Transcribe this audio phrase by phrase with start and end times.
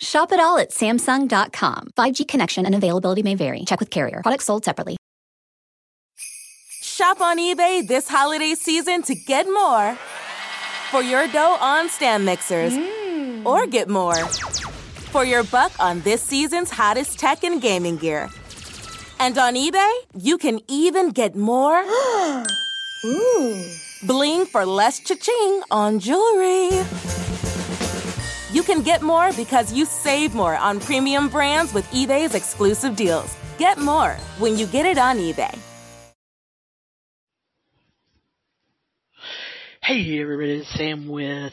[0.00, 1.90] Shop it all at Samsung.com.
[1.96, 3.64] 5G connection and availability may vary.
[3.64, 4.20] Check with carrier.
[4.22, 4.96] Products sold separately.
[6.82, 9.96] Shop on eBay this holiday season to get more
[10.90, 13.46] for your dough on stand mixers, hmm.
[13.46, 14.26] or get more
[15.12, 18.28] for your buck on this season's hottest tech and gaming gear.
[19.20, 21.84] And on eBay, you can even get more
[24.06, 26.70] bling for less cha-ching on jewelry.
[28.50, 33.36] You can get more because you save more on premium brands with eBay's exclusive deals.
[33.58, 35.56] Get more when you get it on eBay.
[39.82, 41.52] Hey everybody, it's Sam with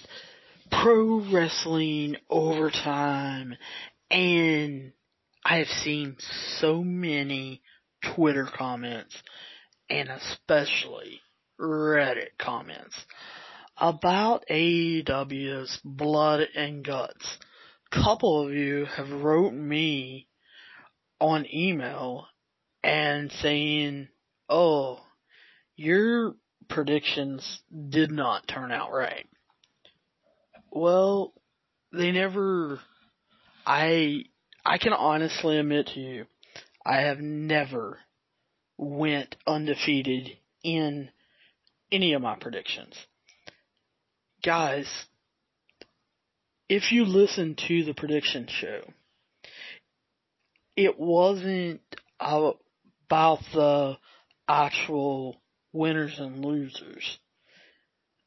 [0.72, 3.56] Pro Wrestling Overtime,
[4.10, 4.92] and
[5.44, 6.18] I have seen
[6.60, 7.62] so many
[8.16, 9.16] Twitter comments,
[9.90, 11.22] and especially
[11.60, 12.96] Reddit comments,
[13.78, 17.38] about AEW's Blood and Guts.
[17.92, 20.28] Couple of you have wrote me
[21.20, 22.28] on email
[22.84, 24.08] and saying,
[24.50, 25.00] oh,
[25.76, 26.36] your
[26.70, 29.28] predictions did not turn out right.
[30.72, 31.34] Well,
[31.92, 32.80] they never,
[33.66, 34.26] I,
[34.66, 36.26] I can honestly admit to you,
[36.86, 38.00] I have never
[38.78, 41.10] went undefeated in
[41.92, 42.96] any of my predictions.
[44.46, 44.88] Guys,
[46.70, 48.82] if you listen to the prediction show,
[50.76, 51.82] it wasn't
[52.20, 53.98] about the
[54.48, 55.42] actual
[55.74, 57.18] winners and losers.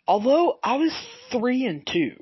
[0.09, 2.17] Although I was three and two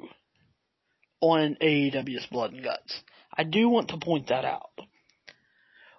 [1.23, 3.01] on AEW's Blood and Guts.
[3.35, 4.79] I do want to point that out.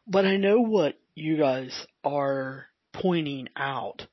[0.06, 4.06] But I know what you guys are pointing out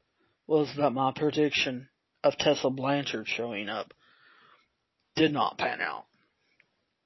[0.47, 1.89] was that my prediction
[2.25, 3.95] of Tessa Blanchard showing up
[5.15, 6.07] did not pan out.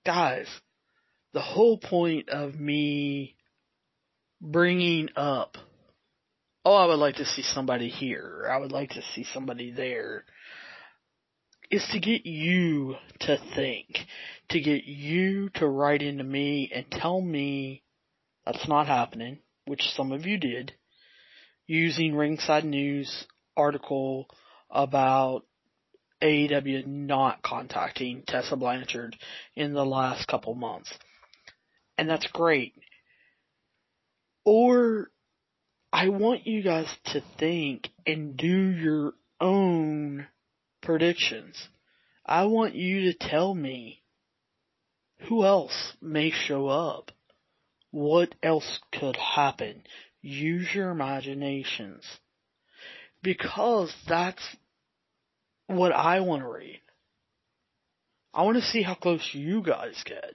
[0.06, 0.46] Guys,
[1.34, 3.36] the whole point of me
[4.40, 5.58] bringing up
[6.64, 10.26] oh, I would like to see somebody here, I would like to see somebody there,
[11.70, 13.86] is to get you to think,
[14.50, 17.84] to get you to write into me and tell me
[18.44, 20.72] that's not happening, which some of you did,
[21.66, 23.24] using Ringside News
[23.56, 24.28] article
[24.70, 25.44] about
[26.22, 29.16] AEW not contacting Tessa Blanchard
[29.54, 30.92] in the last couple months.
[31.96, 32.74] And that's great.
[34.44, 35.10] Or
[35.92, 40.26] I want you guys to think and do your own
[40.82, 41.68] predictions.
[42.24, 44.02] I want you to tell me
[45.28, 47.10] who else may show up.
[47.90, 49.82] What else could happen?
[50.20, 52.04] Use your imaginations.
[53.22, 54.42] Because that's
[55.66, 56.80] what I want to read.
[58.32, 60.34] I want to see how close you guys get.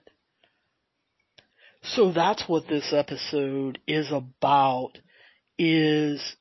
[1.84, 4.94] So that's what this episode is about
[5.58, 6.36] is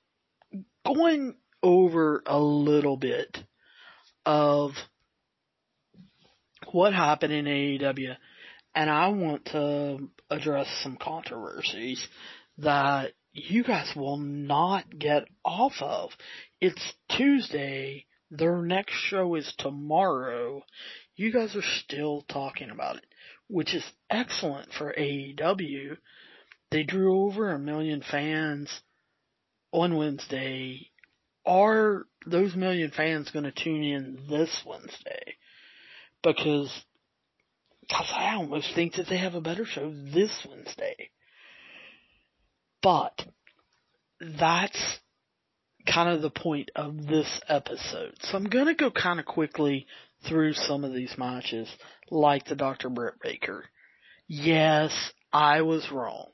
[0.87, 3.39] going over a little bit
[4.25, 4.73] of
[6.71, 8.17] what happened in AEW,
[8.75, 12.07] and I want to address some controversies
[12.59, 16.11] that you guys will not get off of.
[16.61, 18.07] It's Tuesday.
[18.31, 20.63] Their next show is tomorrow.
[21.17, 23.07] You guys are still talking about it,
[23.49, 25.97] which is excellent for AEW.
[26.71, 28.71] They drew over a million fans
[29.73, 30.91] on Wednesday.
[31.45, 35.37] Are those million fans going to tune in this Wednesday?
[36.23, 36.73] Because,
[37.91, 41.11] cause I almost think that they have a better show this Wednesday.
[42.83, 43.25] But,
[44.21, 44.99] that's
[45.87, 48.15] kind of the point of this episode.
[48.21, 49.87] So I'm gonna go kind of quickly
[50.29, 51.69] through some of these matches,
[52.11, 52.89] like the Dr.
[52.89, 53.65] Britt Baker.
[54.29, 56.33] Yes, I was wrong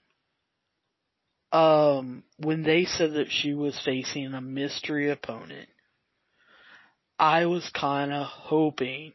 [1.53, 5.69] um, when they said that she was facing a mystery opponent,
[7.19, 9.13] I was kind of hoping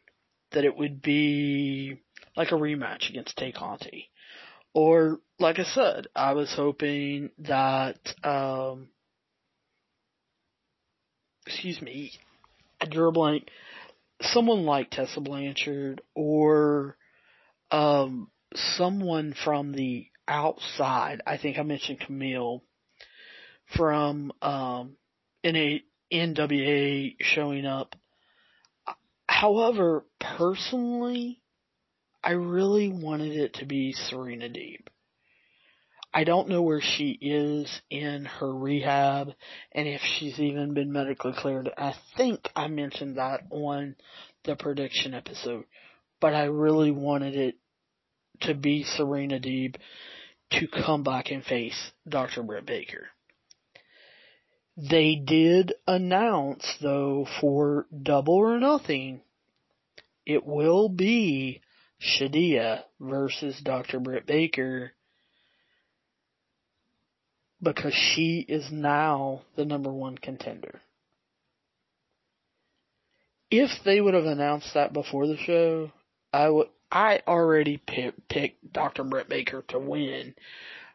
[0.51, 1.99] that it would be
[2.35, 4.09] like a rematch against Tay Conti.
[4.73, 8.89] Or, like I said, I was hoping that, um,
[11.45, 12.13] excuse me,
[12.81, 13.49] I drew a blank,
[14.21, 16.97] someone like Tessa Blanchard or,
[17.69, 22.61] um, someone from the outside, I think I mentioned Kamille,
[23.75, 24.95] from um,
[25.43, 25.77] NA,
[26.11, 27.95] NWA showing up.
[29.27, 31.41] However, personally,
[32.23, 34.87] I really wanted it to be Serena Deeb.
[36.13, 39.33] I don't know where she is in her rehab
[39.71, 41.69] and if she's even been medically cleared.
[41.75, 43.95] I think I mentioned that on
[44.45, 45.65] the prediction episode,
[46.21, 47.55] but I really wanted it
[48.41, 49.75] to be Serena Deeb
[50.51, 52.43] to come back and face Dr.
[52.43, 53.07] Britt Baker.
[54.77, 59.21] They did announce though for double or nothing,
[60.25, 61.61] it will be
[62.03, 63.99] Shida versus Dr.
[63.99, 64.91] Britt Baker
[67.61, 70.81] because she is now the number one contender.
[73.49, 75.91] If they would have announced that before the show,
[76.33, 79.03] I would, I already pick, picked Dr.
[79.03, 80.35] Britt Baker to win,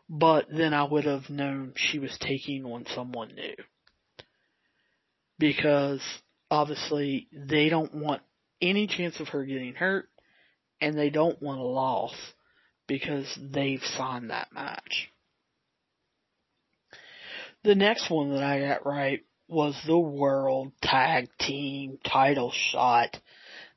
[0.09, 3.55] but then I would have known she was taking on someone new.
[5.39, 6.03] Because
[6.51, 8.23] obviously they don't want
[8.61, 10.09] any chance of her getting hurt
[10.81, 12.15] and they don't want a loss
[12.87, 15.11] because they've signed that match.
[17.65, 23.17] The next one that I got right was the World Tag Team title shot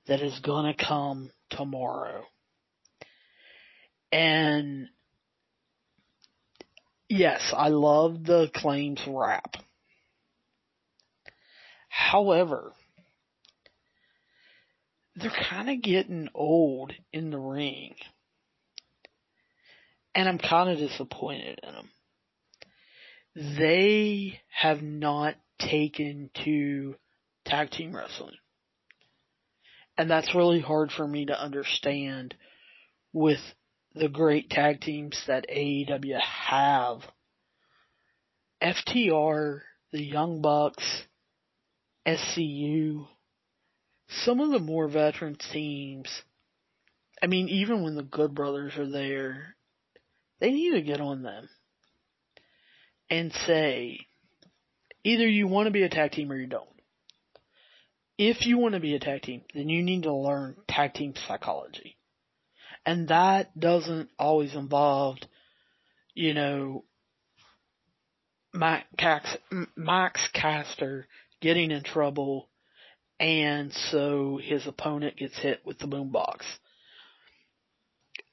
[0.08, 2.24] that is gonna come tomorrow.
[4.12, 4.90] And
[7.10, 9.56] yes, I love the Acclaimed's rap.
[11.88, 12.74] However,
[15.16, 17.96] they're kind of getting old in the ring.
[20.14, 21.90] And I'm kind of disappointed in them
[23.36, 26.96] they have not taken to
[27.46, 28.36] tag team wrestling.
[29.98, 32.36] And that's really hard for me to understand
[33.14, 33.40] with
[33.94, 37.02] the great tag teams that AEW have.
[38.62, 39.62] FTR,
[39.92, 41.04] the Young Bucks,
[42.08, 43.08] SCU,
[44.12, 46.10] some of the more veteran teams,
[47.22, 49.56] I mean, even when the Good Brothers are there,
[50.40, 51.50] they need to get on them
[53.10, 54.00] and say,
[55.04, 56.68] either you want to be a tag team or you don't.
[58.18, 61.14] If you want to be a tag team, then you need to learn tag team
[61.28, 61.98] psychology.
[62.86, 65.18] And that doesn't always involve,
[66.14, 66.84] you know,
[68.54, 69.38] Max,
[69.76, 71.08] Max Caster
[71.40, 72.50] getting in trouble
[73.22, 76.42] and so his opponent gets hit with the boombox.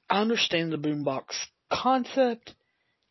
[0.09, 1.25] I understand the boombox
[1.71, 2.55] concept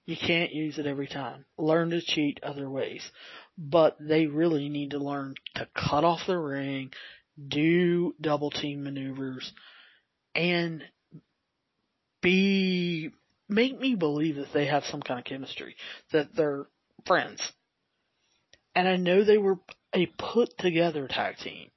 [0.05, 1.45] you can't use it every time.
[1.59, 3.03] Learn to cheat other ways.
[3.59, 6.93] But they really need to learn to cut off the ring,
[7.47, 9.53] do double team maneuvers,
[10.35, 10.83] and
[12.23, 13.11] be,
[13.51, 15.77] make me believe that they have some kind of chemistry,
[16.13, 16.69] that they're
[17.07, 17.43] friends.
[18.75, 19.59] And I know they were
[19.99, 21.71] a put together tag team,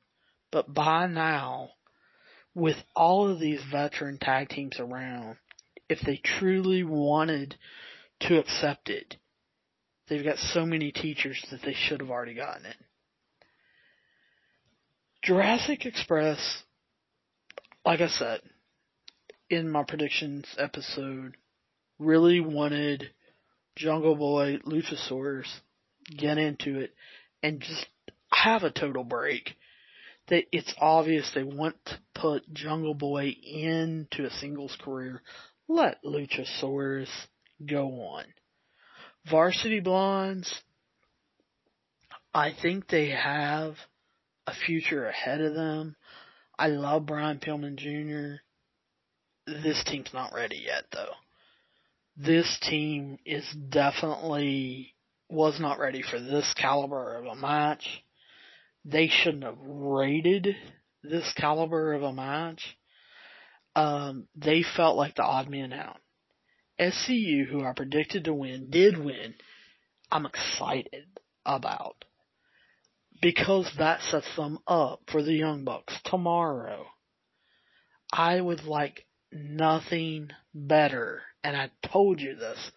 [0.51, 1.71] but by now,
[2.53, 5.38] with all of these veteran tag teams around,
[5.89, 7.56] if they truly wanted
[8.21, 9.18] to accept it.
[10.07, 12.77] They've got so many teachers that they should have already gotten it.
[15.24, 16.63] Jurassic Express,
[17.85, 18.41] like I said,
[19.50, 21.38] in my predictions episode,
[22.00, 23.12] really wanted
[23.75, 25.47] Jungle Boy, Luchasaurus,
[26.17, 26.94] get into it,
[27.43, 27.86] and just
[28.33, 29.55] have a total break.
[30.27, 35.21] That it's obvious they want to put Jungle Boy into a singles career.
[35.67, 37.09] Let Luchasaurus
[37.65, 38.25] go on.
[39.29, 40.53] Varsity Blondes,
[42.33, 43.75] I think they have
[44.47, 45.95] a future ahead of them.
[46.57, 48.41] I love Brian Pillman Jr.
[49.47, 51.13] This team's not ready yet though.
[52.17, 54.93] This team is definitely
[55.29, 58.03] was not ready for this caliber of a match.
[58.83, 60.55] They shouldn't have rated
[61.03, 62.77] this caliber of a match.
[63.75, 66.00] Um, they felt like the odd man out.
[66.79, 69.35] SCU, who are predicted to win, did win,
[70.11, 71.05] I'm excited
[71.45, 72.05] about.
[73.21, 76.88] Because that sets them up for the Young Bucks tomorrow.
[78.11, 82.71] I would like nothing better, and I told you this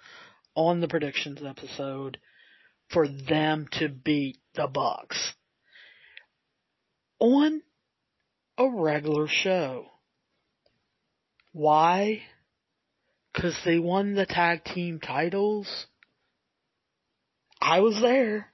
[0.55, 2.19] on the predictions episode,
[2.91, 5.35] for them to beat the Bucks
[7.25, 7.63] on
[8.59, 9.87] a regular show.
[11.53, 12.21] Why?
[13.35, 15.87] Cause they won the tag team titles.
[17.61, 18.53] I was there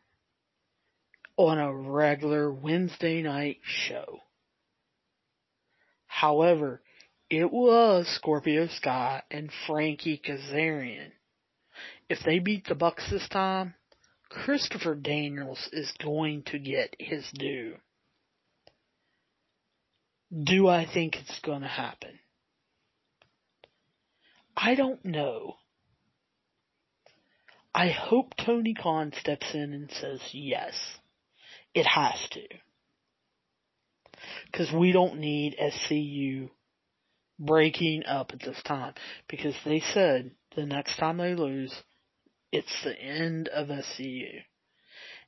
[1.36, 4.20] on a regular Wednesday night show.
[6.06, 6.80] However,
[7.28, 11.10] it was Scorpio Sky and Frankie Kazarian.
[12.08, 13.74] If they beat the Bucks this time,
[14.28, 17.74] Christopher Daniels is going to get his due.
[20.32, 22.18] Do I think it's going to happen?
[24.56, 25.56] I don't know.
[27.74, 30.74] I hope Tony Khan steps in and says yes.
[31.74, 32.42] It has to.
[34.52, 36.50] Cause we don't need SCU
[37.38, 38.94] breaking up at this time.
[39.28, 41.74] Because they said the next time they lose,
[42.52, 44.42] it's the end of SCU.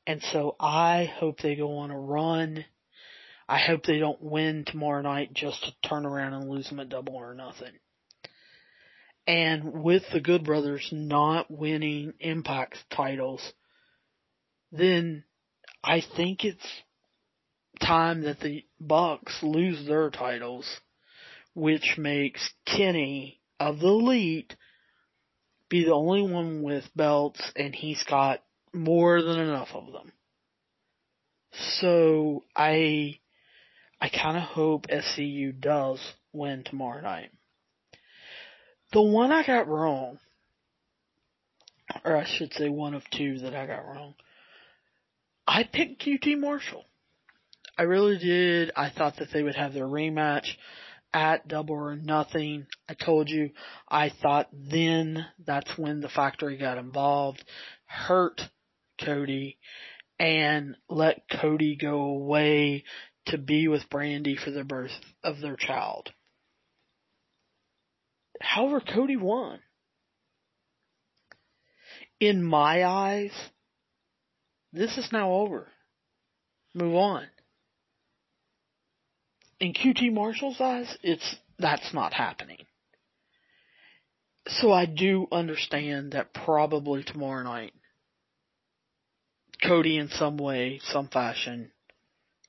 [0.06, 2.64] And so I hope they go on a run.
[3.52, 6.88] I hope they don't win tomorrow night just to turn around and lose them at
[6.88, 7.74] double or nothing.
[9.26, 13.52] And with the Good Brothers not winning Impact titles,
[14.72, 15.24] then
[15.84, 16.66] I think it's
[17.78, 20.80] time that the Bucks lose their titles,
[21.52, 24.56] which makes Kenny of the Elite
[25.68, 28.42] be the only one with belts and he's got
[28.72, 30.10] more than enough of them.
[31.52, 33.18] So I
[34.02, 36.00] I kind of hope SCU does
[36.32, 37.30] win tomorrow night.
[38.92, 40.18] The one I got wrong,
[42.04, 44.14] or I should say one of two that I got wrong,
[45.46, 46.84] I picked QT Marshall.
[47.78, 48.72] I really did.
[48.74, 50.48] I thought that they would have their rematch
[51.14, 52.66] at Double or Nothing.
[52.88, 53.50] I told you,
[53.88, 57.44] I thought then that's when the factory got involved,
[57.86, 58.40] hurt
[59.00, 59.58] Cody,
[60.18, 62.82] and let Cody go away
[63.26, 66.10] to be with Brandi for the birth of their child.
[68.40, 69.60] However, Cody won.
[72.18, 73.32] In my eyes,
[74.72, 75.68] this is now over.
[76.74, 77.26] Move on.
[79.60, 82.58] In QT Marshall's eyes, it's, that's not happening.
[84.48, 87.72] So I do understand that probably tomorrow night,
[89.62, 91.70] Cody in some way, some fashion,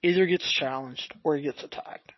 [0.03, 2.11] either gets challenged or he gets attacked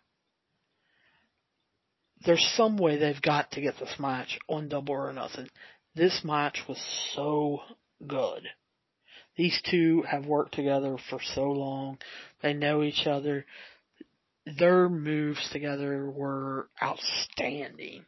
[2.26, 5.48] there's some way they've got to get this match on double or nothing.
[5.94, 6.82] This match was
[7.14, 7.60] so
[8.06, 8.42] good.
[9.36, 11.98] These two have worked together for so long.
[12.42, 13.46] They know each other.
[14.58, 18.04] Their moves together were outstanding.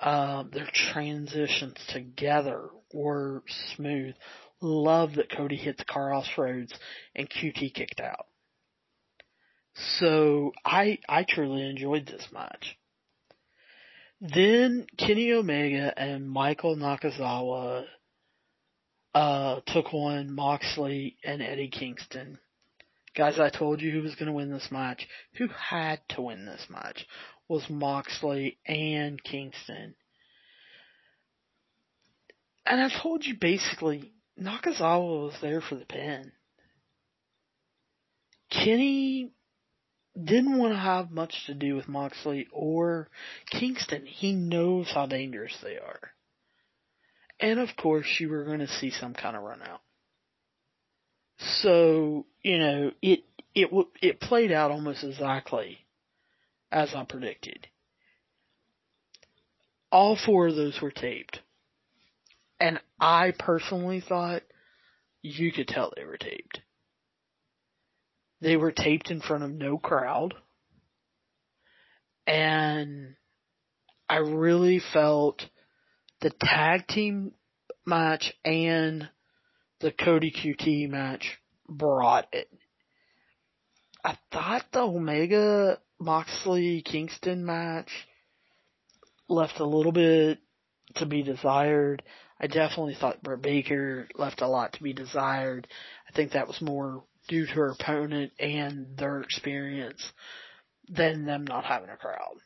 [0.00, 3.42] Uh, their transitions together were
[3.74, 4.14] smooth.
[4.60, 6.72] Love that Cody hit the crossroads
[7.14, 8.27] and QT kicked out.
[9.78, 12.76] So I I truly enjoyed this match.
[14.20, 17.84] Then Kenny Omega and Michael Nakazawa
[19.14, 22.38] uh, took on Moxley and Eddie Kingston.
[23.16, 25.06] Guys, I told you who was going to win this match.
[25.38, 27.06] Who had to win this match
[27.48, 29.94] was Moxley and Kingston.
[32.66, 36.32] And I told you basically, Nakazawa was there for the pin.
[38.50, 39.32] Kenny
[40.24, 43.08] didn't want to have much to do with Moxley or
[43.50, 44.06] Kingston.
[44.06, 46.10] He knows how dangerous they are.
[47.40, 49.80] And of course, you were going to see some kind of run out.
[51.62, 53.20] So, you know, it,
[53.54, 53.70] it,
[54.02, 55.78] it played out almost exactly
[56.72, 57.68] as I predicted.
[59.90, 61.40] All four of those were taped.
[62.60, 64.42] And I personally thought
[65.22, 66.60] you could tell they were taped.
[68.40, 70.34] They were taped in front of no crowd.
[72.26, 73.14] And
[74.08, 75.44] I really felt
[76.20, 77.32] the tag team
[77.86, 79.08] match and
[79.80, 82.48] the Cody QT match brought it.
[84.04, 87.90] I thought the Omega Moxley Kingston match
[89.28, 90.38] left a little bit
[90.96, 92.02] to be desired.
[92.40, 95.66] I definitely thought Britt Baker left a lot to be desired.
[96.08, 100.04] I think that was more due to her opponent and their experience
[100.88, 102.36] than them not having a crowd.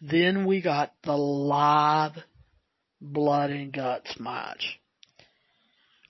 [0.00, 2.12] Then we got the live
[3.00, 4.78] blood and guts match.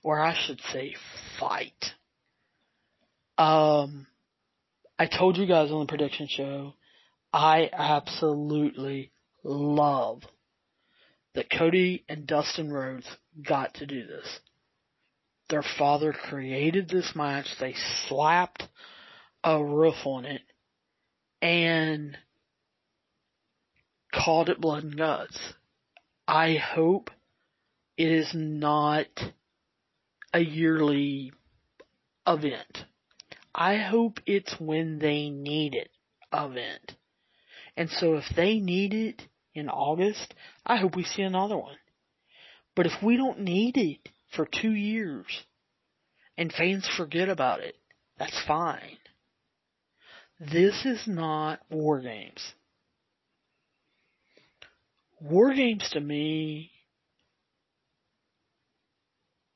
[0.02, 0.94] Or I should say
[1.38, 1.92] fight.
[3.38, 4.06] Um,
[4.98, 6.74] I told you guys on the prediction show,
[7.32, 9.12] I absolutely
[9.42, 10.22] love
[11.34, 13.06] that Cody and Dustin Rhodes
[13.40, 14.40] got to do this.
[15.52, 17.44] Their father created this match.
[17.60, 17.74] They
[18.08, 18.66] slapped
[19.44, 20.40] a roof on it
[21.42, 22.16] and
[24.14, 25.38] called it blood and guts.
[26.26, 27.10] I hope
[27.98, 29.08] it is not
[30.32, 31.34] a yearly
[32.26, 32.86] event.
[33.54, 35.90] I hope it's when they need it
[36.32, 36.94] event.
[37.76, 39.20] And so if they need it
[39.54, 40.32] in August,
[40.64, 41.76] I hope we see another one.
[42.74, 45.26] But if we don't need it for two years
[46.36, 47.76] and fans forget about it.
[48.18, 48.98] That's fine.
[50.40, 52.42] This is not War Games.
[55.20, 56.70] War Games to me,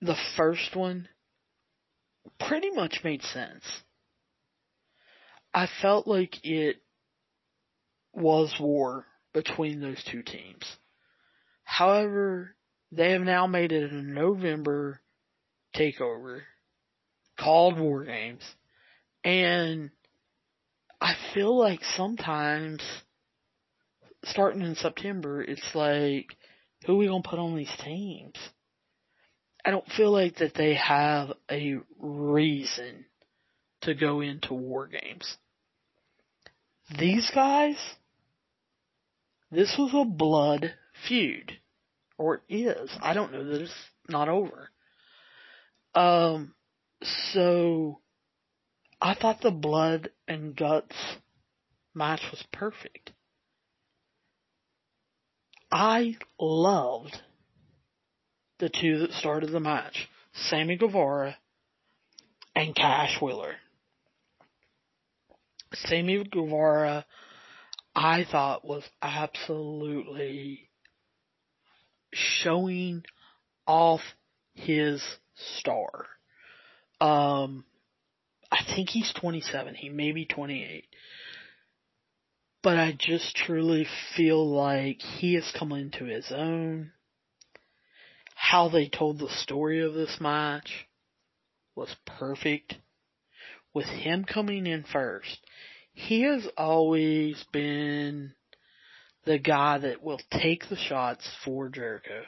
[0.00, 1.08] the first one
[2.38, 3.64] pretty much made sense.
[5.52, 6.76] I felt like it
[8.12, 10.64] was war between those two teams.
[11.64, 12.55] However,
[12.92, 15.00] they have now made it a November
[15.74, 16.40] takeover
[17.38, 18.42] called War Games.
[19.24, 19.90] And
[21.00, 22.80] I feel like sometimes
[24.24, 26.36] starting in September, it's like,
[26.86, 28.36] who are we gonna put on these teams?
[29.64, 33.04] I don't feel like that they have a reason
[33.82, 35.36] to go into war games.
[36.96, 37.76] These guys,
[39.50, 40.74] this was a blood
[41.08, 41.58] feud.
[42.18, 42.90] Or is.
[43.00, 43.74] I don't know that it's
[44.08, 44.70] not over.
[45.94, 46.54] Um,
[47.32, 48.00] so,
[49.00, 50.96] I thought the blood and guts
[51.94, 53.12] match was perfect.
[55.70, 57.16] I loved
[58.58, 60.08] the two that started the match,
[60.48, 61.36] Sammy Guevara
[62.54, 63.56] and Cash Wheeler.
[65.74, 67.04] Sammy Guevara,
[67.94, 70.65] I thought was absolutely
[72.12, 73.04] showing
[73.66, 74.00] off
[74.54, 75.02] his
[75.58, 76.06] star.
[77.00, 77.64] Um,
[78.50, 79.74] I think he's 27.
[79.74, 80.84] He may be 28.
[82.62, 83.86] But I just truly
[84.16, 86.92] feel like he has come into his own.
[88.34, 90.86] How they told the story of this match
[91.74, 92.76] was perfect.
[93.72, 95.38] With him coming in first,
[95.92, 98.32] he has always been
[99.26, 102.22] the guy that will take the shots for Jericho.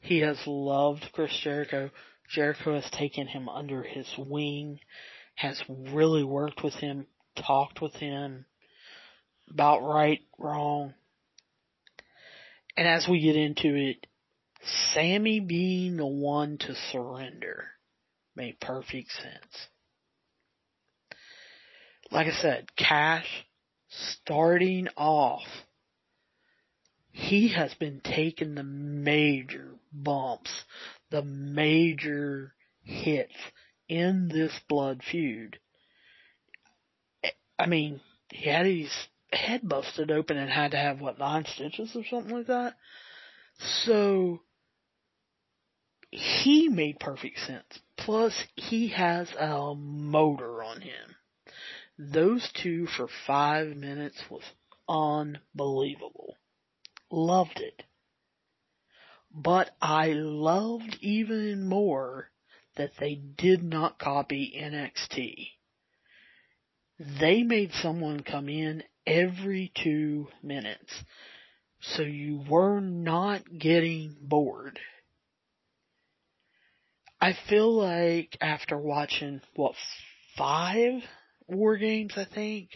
[0.00, 1.90] He has loved Chris Jericho.
[2.28, 4.80] Jericho has taken him under his wing,
[5.36, 7.06] has really worked with him,
[7.46, 8.44] talked with him
[9.50, 10.94] about right, wrong.
[12.76, 14.06] And as we get into it,
[14.92, 17.66] Sammy being the one to surrender
[18.34, 19.68] made perfect sense.
[22.10, 23.26] Like I said, Cash
[24.22, 25.46] starting off,
[27.10, 30.64] he has been taking the major bumps,
[31.10, 33.34] the major hits
[33.88, 35.58] in this blood feud.
[37.58, 38.90] I mean, he had his
[39.32, 42.74] head busted open and had to have what nine stitches or something like that.
[43.84, 44.40] So
[46.10, 47.78] he made perfect sense.
[47.96, 51.16] Plus, he has a motor on him.
[51.98, 54.42] Those two for five minutes was
[54.88, 56.36] unbelievable.
[57.10, 57.84] Loved it.
[59.32, 62.30] But I loved even more
[62.76, 65.50] that they did not copy NXT.
[67.20, 70.92] They made someone come in every two minutes.
[71.80, 74.78] So you were not getting bored.
[77.20, 79.74] I feel like after watching, what,
[80.36, 81.02] five
[81.48, 82.68] war games, I think,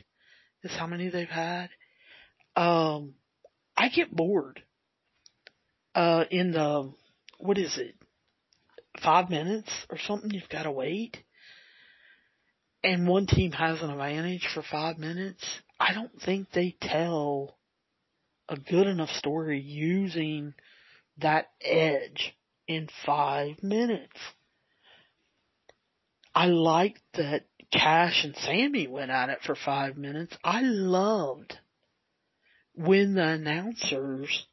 [0.62, 1.68] is how many they've had.
[2.56, 3.14] Um,
[3.76, 4.62] I get bored.
[5.94, 6.92] Uh, in the,
[7.38, 7.94] what is it?
[9.02, 11.16] Five minutes or something you've gotta wait.
[12.84, 15.44] And one team has an advantage for five minutes.
[15.80, 17.58] I don't think they tell
[18.48, 20.54] a good enough story using
[21.18, 22.34] that edge
[22.66, 24.16] in five minutes.
[26.34, 30.36] I like that Cash and Sammy went at it for five minutes.
[30.42, 31.58] I loved
[32.74, 34.46] when the announcers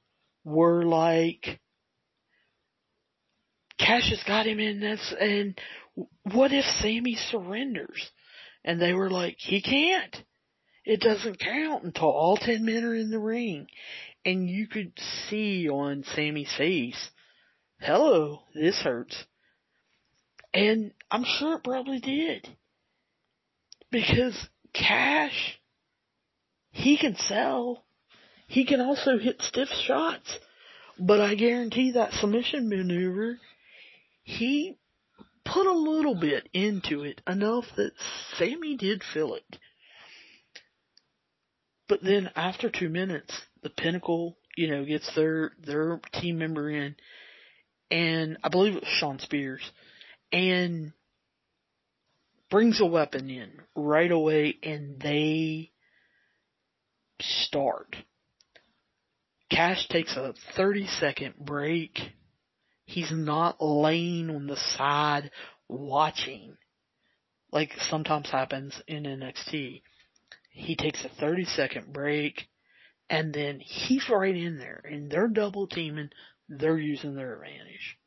[0.44, 1.60] were like,
[3.80, 5.60] Cash has got him in this, and
[6.34, 8.10] what if Sammy surrenders?
[8.64, 10.16] And they were like, he can't.
[10.84, 13.68] It doesn't count until all ten men are in the ring.
[14.26, 14.94] And you could
[15.30, 17.12] see on Sammy's face,
[17.80, 19.26] hello, this hurts.
[20.54, 22.48] And I'm sure it probably did.
[23.96, 24.36] Because
[24.74, 25.58] Cash,
[26.72, 27.86] he can sell.
[28.46, 30.38] He can also hit stiff shots.
[31.00, 33.40] But I guarantee that submission maneuver,
[34.24, 34.78] he
[35.46, 37.92] put a little bit into it, enough that
[38.38, 39.60] Sammy did feel it.
[41.88, 46.98] But then after two minutes, the Pinnacle, you know, gets their, their team member in,
[47.90, 49.62] and I believe it was Shawn Spears,
[50.34, 50.92] and
[52.50, 55.72] brings a weapon in right away and they
[57.22, 57.96] start.
[59.52, 62.00] Cash takes a 30 second break
[62.86, 65.32] He's not laying on the side
[65.68, 66.56] watching
[67.52, 69.82] like sometimes happens in NXT.
[70.52, 72.48] He takes a 30 second break
[73.10, 76.10] and then he's right in there and they're double teaming,
[76.48, 77.98] they're using their advantage.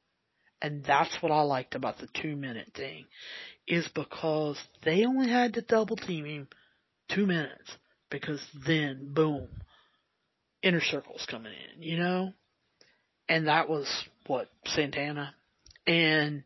[0.63, 3.07] And that's what I liked about the two minute thing
[3.69, 6.49] is because they only had to double team him
[7.13, 7.71] two minutes
[8.11, 9.49] because then boom,
[10.63, 12.33] inner circle's coming in, you know?
[13.29, 13.87] And that was
[14.27, 15.35] what Santana
[15.87, 16.45] and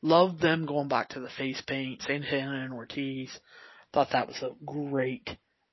[0.00, 3.30] loved them going back to the face paint, Santana and Ortiz.
[3.92, 5.28] Thought that was a great,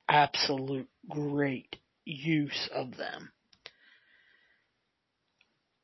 [0.09, 3.31] absolute great use of them.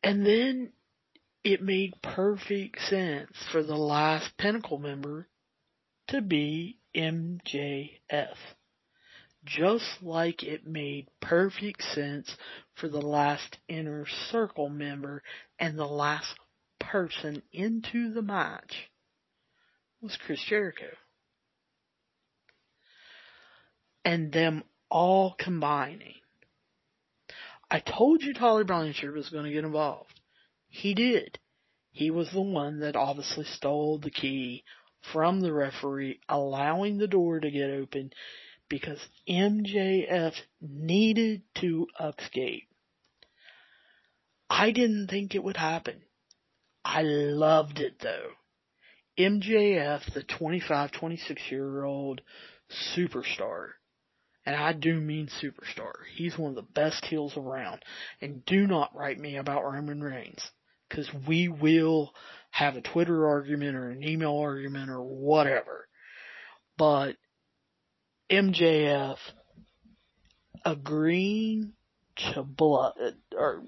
[0.03, 0.73] And then
[1.45, 5.27] it made perfect sense for the last Pinnacle member
[6.07, 8.35] to be MJF.
[9.45, 12.35] Just like it made perfect sense
[12.73, 15.21] for the last Inner Circle member
[15.59, 16.33] and the last
[16.79, 18.89] person into the match
[20.01, 20.89] was Chris Jericho.
[24.03, 26.15] And them all combining.
[27.69, 30.14] I told you Tully Blanchard was going to get involved.
[30.77, 31.39] He did.
[31.91, 34.65] He was the one that obviously stole the key
[35.13, 38.11] from the referee, allowing the door to get open
[38.67, 42.67] because MJF needed to escape.
[44.49, 46.03] I didn't think it would happen.
[46.83, 48.31] I loved it though.
[49.17, 52.19] MJF, the 25, 26 year old
[52.69, 53.69] superstar,
[54.45, 55.93] and I do mean superstar.
[56.15, 57.83] He's one of the best heels around.
[58.21, 60.51] And do not write me about Roman Reigns.
[60.89, 62.13] Cause we will
[62.51, 65.87] have a Twitter argument or an email argument or whatever.
[66.77, 67.15] But
[68.29, 69.17] MJF
[70.63, 71.73] agreeing
[72.17, 72.93] to blood,
[73.37, 73.63] or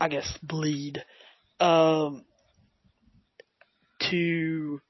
[0.00, 1.04] I guess bleed,
[1.60, 2.24] um,
[4.10, 4.80] to,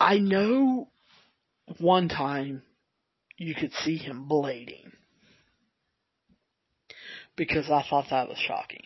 [0.00, 0.90] I know
[1.78, 2.62] one time
[3.38, 4.92] you could see him blading
[7.36, 8.82] because I thought that was shocking.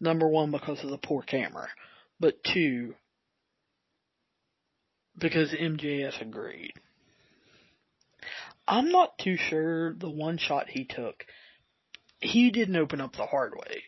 [0.00, 1.68] Number one, because of the poor camera,
[2.20, 2.94] but two,
[5.18, 6.72] because MJF agreed.
[8.68, 11.24] I'm not too sure the one shot he took,
[12.20, 13.84] he didn't open up the hard way.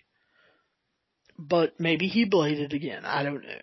[1.38, 3.60] But maybe he bladed again, I don't know.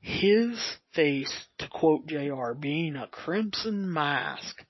[0.00, 0.58] His
[0.94, 4.64] face, to quote JR, being a crimson mask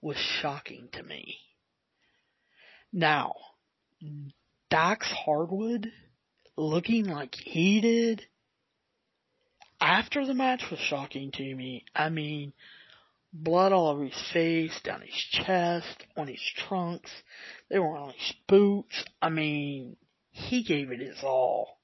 [0.00, 1.38] was shocking to me.
[2.96, 3.34] Now,
[4.70, 5.92] Dax Harwood
[6.56, 8.22] looking like he did
[9.78, 11.84] after the match was shocking to me.
[11.94, 12.54] I mean,
[13.34, 17.10] blood all over his face, down his chest, on his trunks.
[17.68, 19.04] They were on his boots.
[19.20, 19.98] I mean,
[20.30, 21.76] he gave it his all.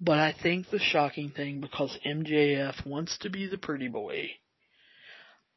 [0.00, 4.30] But I think the shocking thing, because MJF wants to be the pretty boy,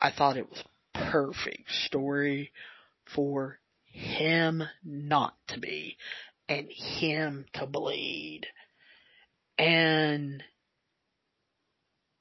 [0.01, 0.61] I thought it was
[0.93, 2.51] perfect story
[3.05, 3.59] for
[3.95, 5.95] him not to be
[6.49, 8.45] and him to bleed.
[9.57, 10.43] And,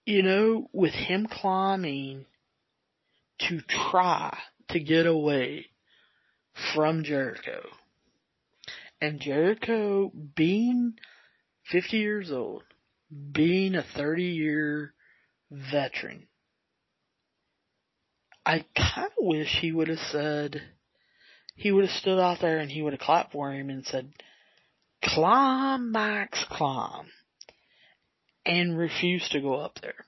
[0.07, 2.27] you know, with him climbing
[3.41, 3.61] to
[3.91, 5.67] try to get away
[6.75, 7.63] from Jericho,
[9.01, 10.95] and Jericho being
[11.73, 12.63] 50 years old,
[13.33, 14.95] being a 30 year
[15.51, 16.29] veteran,
[18.47, 20.63] I kind of wish he would have said,
[21.55, 24.13] he would have stood out there and he would have clapped for him and said,
[25.03, 27.07] climb, Max, climb,
[28.45, 30.07] and refused to go up there.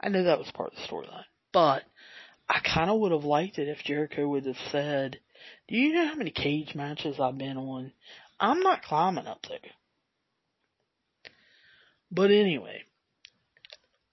[0.00, 1.82] I know that was part of the storyline, but
[2.48, 5.18] I kind of would have liked it if Jericho would have said,
[5.68, 7.92] do you know how many cage matches I've been on?
[8.38, 9.58] I'm not climbing up there.
[12.10, 12.82] But anyway,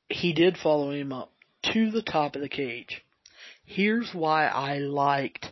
[0.10, 1.32] he did follow him up
[1.74, 3.04] to the top of the cage.
[3.66, 5.52] Here's why I liked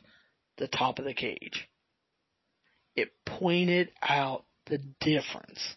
[0.62, 1.67] the top of the cage.
[2.95, 5.76] It pointed out the difference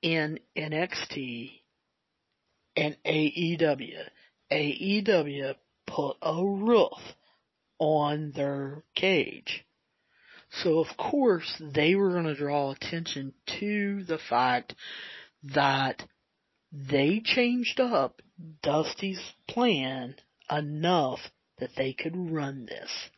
[0.00, 1.50] in NXT
[2.76, 4.08] and AEW.
[4.52, 5.54] AEW
[5.88, 7.00] put a roof
[7.80, 9.64] on their cage.
[10.62, 14.76] So of course they were going to draw attention to the fact
[15.42, 16.04] that
[16.70, 18.22] they changed up
[18.62, 20.14] Dusty's plan
[20.48, 21.18] enough
[21.58, 23.10] that they could run this.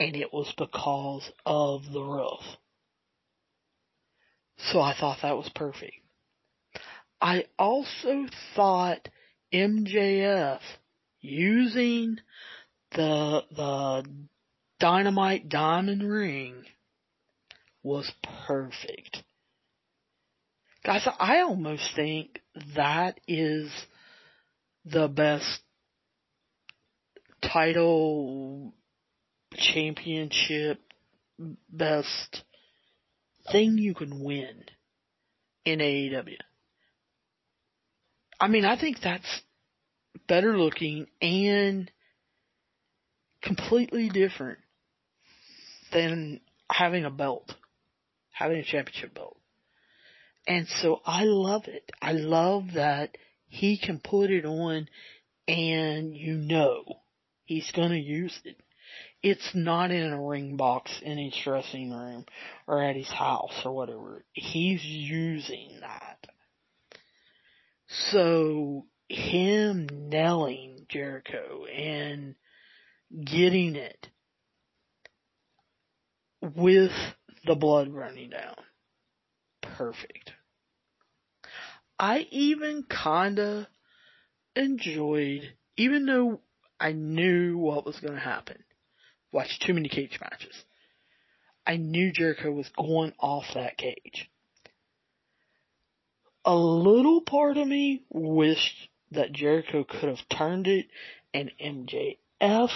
[0.00, 2.40] And it was because of the roof.
[4.70, 5.94] So I thought that was perfect.
[7.20, 9.08] I also thought
[9.52, 10.60] MJF
[11.20, 12.18] using
[12.92, 14.04] the, the
[14.78, 16.64] dynamite diamond ring
[17.82, 18.10] was
[18.46, 19.22] perfect.
[20.84, 22.40] Guys, I almost think
[22.76, 23.70] that is
[24.84, 25.60] the best
[27.42, 28.74] title
[29.54, 30.80] championship
[31.70, 32.42] best
[33.50, 34.64] thing you can win
[35.64, 36.36] in AEW.
[38.40, 39.42] I mean, I think that's
[40.26, 41.90] better looking and
[43.42, 44.58] completely different
[45.92, 47.54] than having a belt,
[48.32, 49.38] having a championship belt.
[50.46, 51.90] And so I love it.
[52.00, 53.16] I love that
[53.48, 54.88] he can put it on
[55.46, 56.84] and you know
[57.44, 58.56] he's gonna use it.
[59.22, 62.24] It's not in a ring box in his dressing room
[62.66, 64.24] or at his house or whatever.
[64.32, 66.26] He's using that.
[67.88, 72.36] So him nailing Jericho and
[73.24, 74.08] getting it
[76.40, 76.92] with
[77.44, 78.54] the blood running down.
[79.62, 80.32] Perfect.
[81.98, 83.68] I even kinda
[84.54, 86.40] enjoyed, even though
[86.78, 88.62] I knew what was gonna happen,
[89.32, 90.54] watched too many cage matches.
[91.66, 94.30] I knew Jericho was going off that cage.
[96.44, 100.86] A little part of me wished that Jericho could have turned it
[101.34, 102.70] and MJF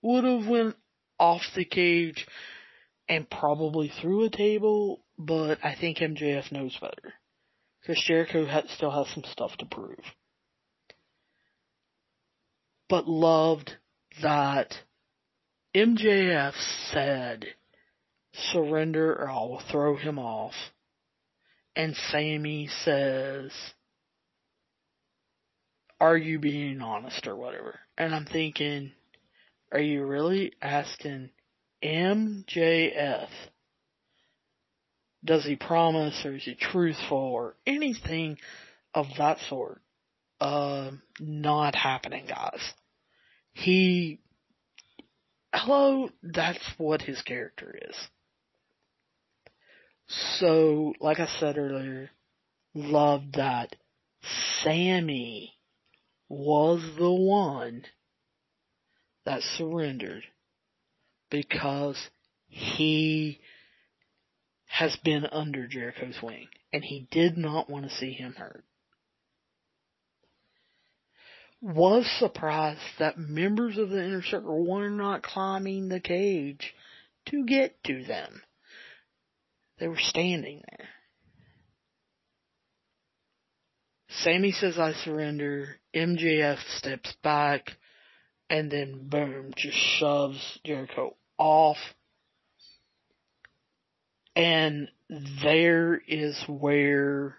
[0.00, 0.76] would have went
[1.18, 2.26] off the cage
[3.08, 7.14] and probably through a table, but I think MJF knows better.
[7.80, 10.04] Because Jericho still has some stuff to prove.
[12.88, 13.76] But loved
[14.22, 14.74] that
[15.74, 16.54] MJF
[16.90, 17.46] said,
[18.52, 20.54] surrender or I'll throw him off.
[21.76, 23.52] And Sammy says,
[26.00, 27.78] are you being honest or whatever?
[27.96, 28.92] And I'm thinking,
[29.72, 31.30] are you really asking
[31.82, 33.28] MJF?
[35.24, 38.38] Does he promise or is he truthful or anything
[38.94, 39.80] of that sort?
[40.40, 42.60] Uh, not happening, guys.
[43.52, 44.20] He,
[45.52, 47.96] hello, that's what his character is.
[50.38, 52.10] So, like I said earlier,
[52.74, 53.76] love that
[54.62, 55.52] Sammy
[56.28, 57.84] was the one
[59.24, 60.24] that surrendered
[61.30, 62.08] because
[62.46, 63.40] he
[64.66, 68.64] has been under Jericho's wing and he did not want to see him hurt.
[71.60, 76.74] Was surprised that members of the inner circle were not climbing the cage
[77.26, 78.42] to get to them.
[79.78, 80.88] They were standing there.
[84.08, 85.76] Sammy says I surrender.
[85.94, 87.72] MJF steps back
[88.50, 91.76] and then boom, just shoves Jericho off.
[94.34, 94.88] And
[95.42, 97.36] there is where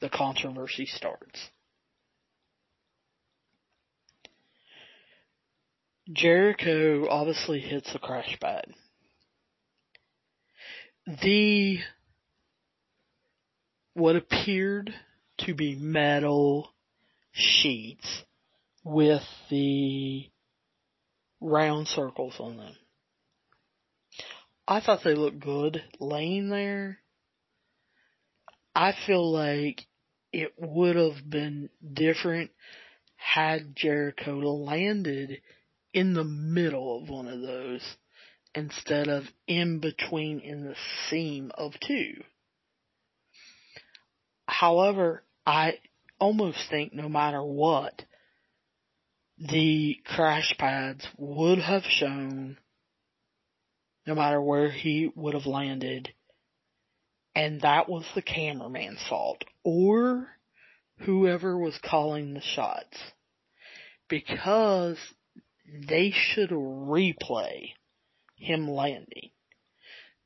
[0.00, 1.50] the controversy starts.
[6.12, 8.64] Jericho obviously hits the crash pad.
[11.22, 11.78] The
[13.94, 14.94] what appeared
[15.38, 16.72] to be metal
[17.32, 18.22] sheets
[18.84, 20.28] with the
[21.40, 22.76] round circles on them.
[24.66, 26.98] I thought they looked good laying there.
[28.74, 29.86] I feel like
[30.32, 32.50] it would have been different
[33.16, 35.40] had Jericho landed
[35.92, 37.96] in the middle of one of those
[38.54, 40.76] instead of in between in the
[41.08, 42.22] seam of two.
[44.46, 45.78] However, I
[46.18, 48.04] almost think no matter what,
[49.38, 52.58] the crash pads would have shown
[54.06, 56.10] no matter where he would have landed.
[57.34, 60.28] And that was the cameraman's fault or
[60.98, 62.98] whoever was calling the shots
[64.08, 64.98] because
[65.72, 67.72] they should replay
[68.36, 69.30] him landing.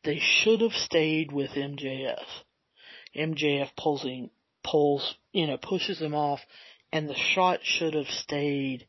[0.05, 2.25] They should have stayed with MJF.
[3.17, 4.31] MJF pulls him,
[4.63, 6.41] pulls, you know, pushes him off
[6.93, 8.87] and the shot should have stayed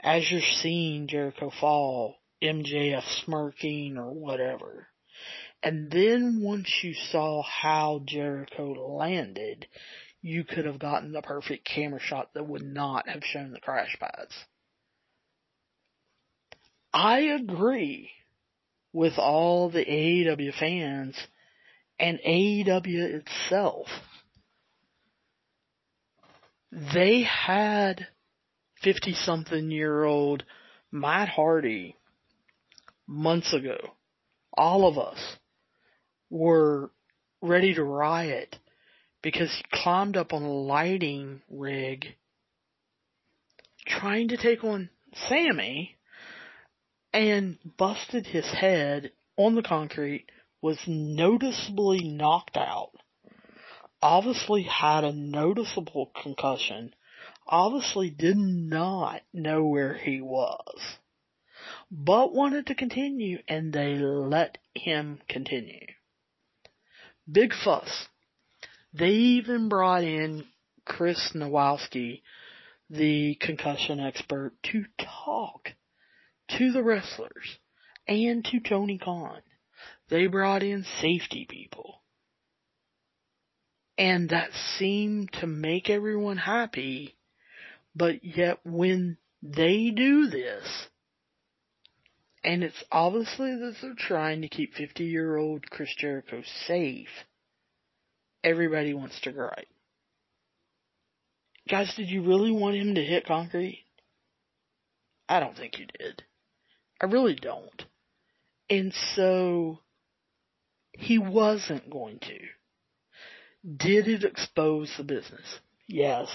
[0.00, 4.88] as you're seeing Jericho fall, MJF smirking or whatever.
[5.62, 9.66] And then once you saw how Jericho landed,
[10.20, 13.96] you could have gotten the perfect camera shot that would not have shown the crash
[14.00, 14.34] pads.
[16.92, 18.10] I agree
[18.92, 21.16] with all the AEW fans
[21.98, 23.86] and AEW itself.
[26.70, 28.08] They had
[28.82, 30.44] 50 something year old
[30.90, 31.96] Matt Hardy
[33.06, 33.78] months ago.
[34.54, 35.18] All of us
[36.28, 36.90] were
[37.40, 38.56] ready to riot
[39.22, 42.06] because he climbed up on a lighting rig
[43.86, 44.90] trying to take on
[45.28, 45.96] Sammy
[47.12, 50.26] and busted his head on the concrete,
[50.60, 52.92] was noticeably knocked out,
[54.00, 56.94] obviously had a noticeable concussion,
[57.46, 60.98] obviously did not know where he was,
[61.90, 65.86] but wanted to continue and they let him continue.
[67.30, 68.06] Big fuss.
[68.94, 70.44] They even brought in
[70.84, 72.22] Chris Nowalski,
[72.90, 75.70] the concussion expert, to talk
[76.58, 77.58] to the wrestlers
[78.06, 79.40] and to Tony Khan.
[80.08, 82.02] They brought in safety people.
[83.98, 87.16] And that seemed to make everyone happy,
[87.94, 90.86] but yet when they do this,
[92.44, 97.08] and it's obviously that they're trying to keep 50 year old Chris Jericho safe,
[98.42, 99.68] everybody wants to gripe.
[101.68, 103.84] Guys, did you really want him to hit concrete?
[105.28, 106.24] I don't think you did.
[107.02, 107.84] I really don't.
[108.70, 109.80] And so,
[110.92, 112.38] he wasn't going to.
[113.76, 115.58] Did it expose the business?
[115.88, 116.28] Yes.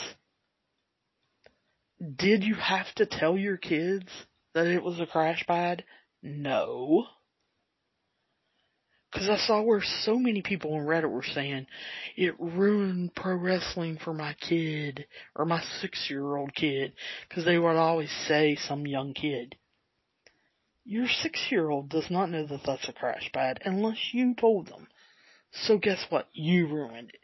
[2.15, 4.07] Did you have to tell your kids
[4.53, 5.83] that it was a crash pad?
[6.21, 7.05] No.
[9.13, 11.65] Cause I saw where so many people on Reddit were saying,
[12.17, 16.93] it ruined pro wrestling for my kid, or my six year old kid,
[17.29, 19.55] cause they would always say some young kid.
[20.89, 24.67] Your six year old does not know that that's a crash pad unless you told
[24.67, 24.87] them.
[25.51, 26.29] So guess what?
[26.31, 27.19] You ruined it.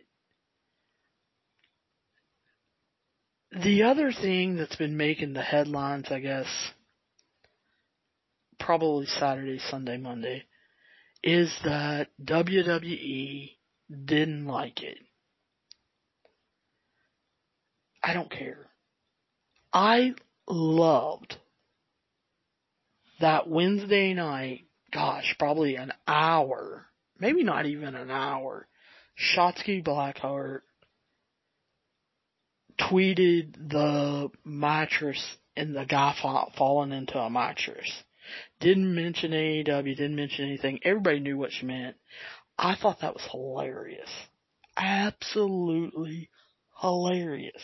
[3.63, 6.47] The other thing that's been making the headlines, I guess,
[8.59, 10.43] probably Saturday, Sunday, Monday,
[11.23, 13.49] is that WWE
[14.05, 14.97] didn't like it.
[18.03, 18.67] I don't care.
[19.71, 20.15] I
[20.49, 21.37] loved
[23.23, 26.85] that Wednesday night, gosh, probably an hour,
[27.17, 28.67] maybe not even an hour,
[29.17, 30.61] Shotzi Blackheart
[32.77, 36.13] tweeted the mattress and the guy
[36.57, 37.89] falling into a mattress.
[38.59, 40.79] Didn't mention AEW, didn't mention anything.
[40.83, 41.95] Everybody knew what she meant.
[42.57, 44.09] I thought that was hilarious.
[44.75, 46.29] Absolutely
[46.81, 47.63] hilarious.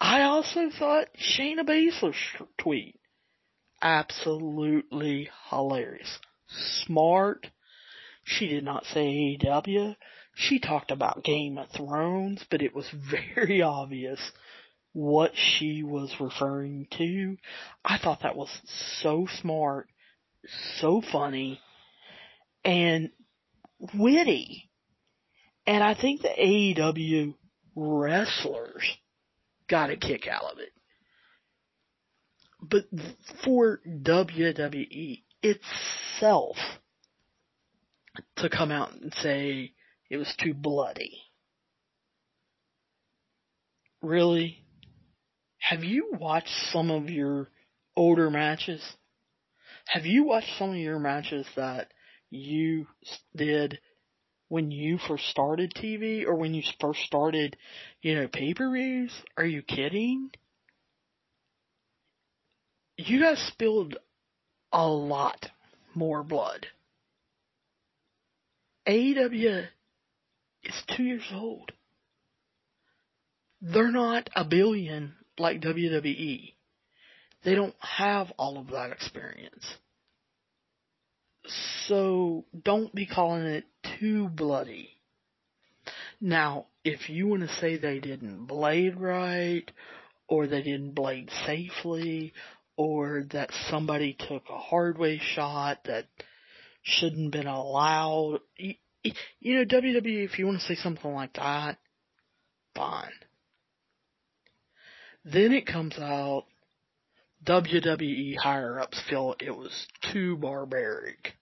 [0.00, 2.16] I also thought Shayna Baszler's
[2.58, 2.99] tweet
[3.82, 6.18] absolutely hilarious.
[6.84, 7.46] Smart.
[8.24, 9.96] She did not say AEW.
[10.34, 12.88] She talked about Game of Thrones, but it was
[13.34, 14.20] very obvious
[14.92, 17.36] what she was referring to.
[17.84, 18.50] I thought that was
[19.02, 19.88] so smart,
[20.78, 21.60] so funny,
[22.64, 23.10] and
[23.94, 24.70] witty.
[25.66, 27.34] And I think the AEW
[27.76, 28.84] wrestlers
[29.68, 30.72] got a kick out of it.
[32.62, 32.84] But
[33.44, 36.56] for WWE itself
[38.36, 39.72] to come out and say
[40.10, 41.22] it was too bloody.
[44.02, 44.64] Really?
[45.58, 47.48] Have you watched some of your
[47.96, 48.82] older matches?
[49.86, 51.92] Have you watched some of your matches that
[52.30, 52.86] you
[53.36, 53.78] did
[54.48, 57.56] when you first started TV or when you first started,
[58.02, 59.12] you know, pay-per-views?
[59.36, 60.30] Are you kidding?
[63.06, 63.96] You guys spilled
[64.72, 65.46] a lot
[65.94, 66.66] more blood.
[68.86, 69.66] AEW
[70.64, 71.72] is two years old.
[73.62, 76.52] They're not a billion like WWE.
[77.42, 79.64] They don't have all of that experience.
[81.86, 83.64] So don't be calling it
[83.98, 84.90] too bloody.
[86.20, 89.70] Now, if you want to say they didn't blade right,
[90.28, 92.32] or they didn't blade safely,
[92.80, 96.06] or that somebody took a hard way shot that
[96.80, 98.72] shouldn't been allowed, you,
[99.38, 101.76] you know, WWE, if you want to say something like that,
[102.74, 103.12] fine.
[105.26, 106.46] Then it comes out
[107.44, 111.34] WWE higher ups feel it was too barbaric.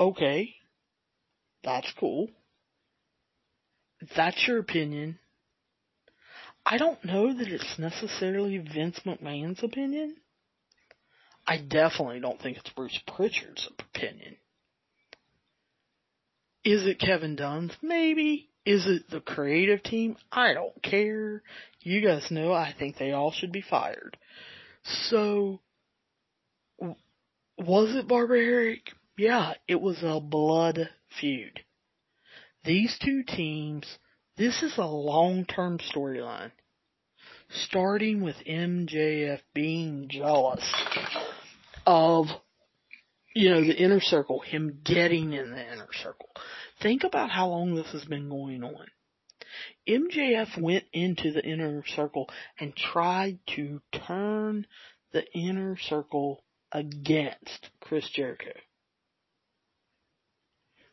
[0.00, 0.52] Okay.
[1.62, 2.28] That's cool.
[4.16, 5.20] That's your opinion.
[6.64, 10.16] I don't know that it's necessarily Vince McMahon's opinion.
[11.46, 14.36] I definitely don't think it's Bruce Pritchard's opinion.
[16.64, 17.72] Is it Kevin Dunn's?
[17.82, 18.50] Maybe.
[18.66, 20.16] Is it the creative team?
[20.30, 21.42] I don't care.
[21.80, 24.18] You guys know I think they all should be fired.
[25.08, 25.60] So,
[27.58, 28.90] was it barbaric?
[29.20, 30.88] yeah, it was a blood
[31.20, 31.60] feud.
[32.64, 33.86] These two teams,
[34.40, 36.50] this is a long-term storyline.
[37.50, 40.64] Starting with MJF being jealous
[41.86, 42.26] of,
[43.34, 46.30] you know, the inner circle, him getting in the inner circle.
[46.82, 48.86] Think about how long this has been going on.
[49.86, 54.66] MJF went into the inner circle and tried to turn
[55.12, 58.52] the inner circle against Chris Jericho.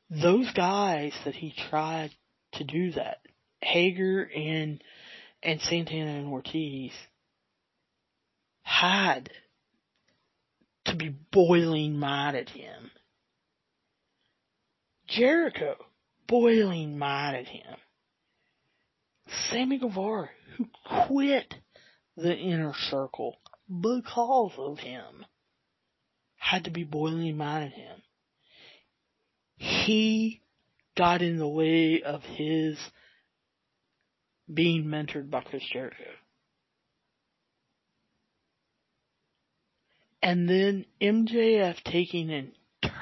[0.10, 2.12] Those guys that he tried
[2.54, 3.20] to do that,
[3.62, 4.84] Hager and
[5.43, 6.91] and Santana and Ortiz,
[8.64, 9.30] had
[10.86, 12.91] to be boiling mad at him.
[15.08, 15.76] Jericho,
[16.28, 17.76] boiling mad at him.
[19.49, 20.68] Sammy Guevara, who
[21.08, 21.53] quit
[22.16, 23.38] the inner circle
[23.70, 25.26] because of him,
[26.36, 28.01] had to be boiling mad at him.
[29.55, 30.41] He
[30.95, 32.78] got in the way of his
[34.52, 36.12] being mentored by Chris Jericho.
[40.22, 42.52] And then MJF taking and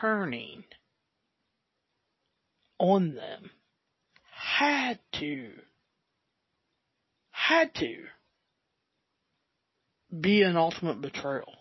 [0.02, 0.64] turning
[2.78, 3.52] on them
[4.32, 5.52] had to
[7.32, 8.04] had to
[10.20, 11.54] be an ultimate betrayal.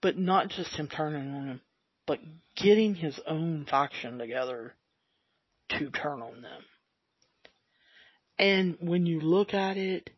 [0.00, 1.60] But not just him turning on him,
[2.06, 2.20] but
[2.56, 4.74] getting his own faction together
[5.70, 6.62] to turn on them.
[8.40, 10.08] And when you look at it,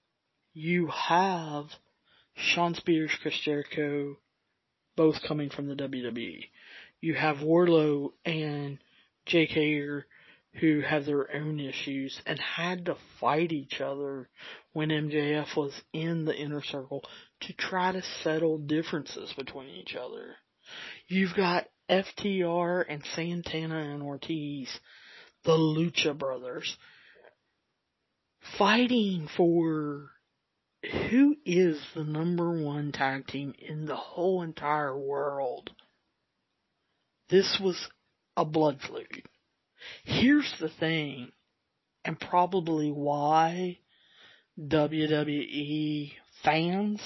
[0.54, 1.64] you have
[2.36, 4.16] Shawn Spears, Chris Jericho,
[4.94, 6.44] both coming from the WWE.
[7.00, 8.78] You have Wardlow and
[9.26, 10.06] Jake Hager
[10.60, 14.28] who have their own issues and had to fight each other
[14.72, 17.02] when MJF was in the inner circle
[17.40, 20.36] to try to settle differences between each other.
[21.08, 24.68] You've got FTR and Santana and Ortiz,
[25.42, 26.76] the Lucha Brothers,
[28.58, 30.10] fighting for
[31.10, 35.70] who is the number one tag team in the whole entire world.
[37.30, 37.88] This was
[38.36, 39.22] a blood feud.
[40.04, 41.32] Here's the thing,
[42.04, 43.78] and probably why
[44.60, 46.12] WWE
[46.44, 47.00] fans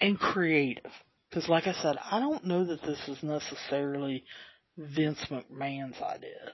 [0.00, 0.90] and creative,
[1.28, 4.24] because like I said, I don't know that this is necessarily
[4.76, 6.52] Vince McMahon's idea,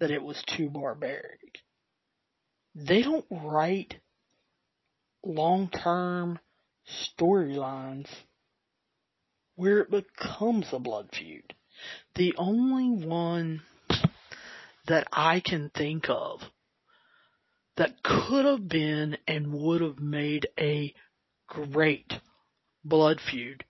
[0.00, 1.58] that it was too barbaric.
[2.74, 4.00] They don't write
[5.24, 6.38] long-term
[7.18, 8.08] storylines
[9.54, 11.54] where it becomes a blood feud.
[12.14, 13.62] The only one
[14.86, 16.40] that I can think of
[17.76, 20.94] that could have been and would have made a
[21.46, 22.12] great
[22.84, 23.64] blood feud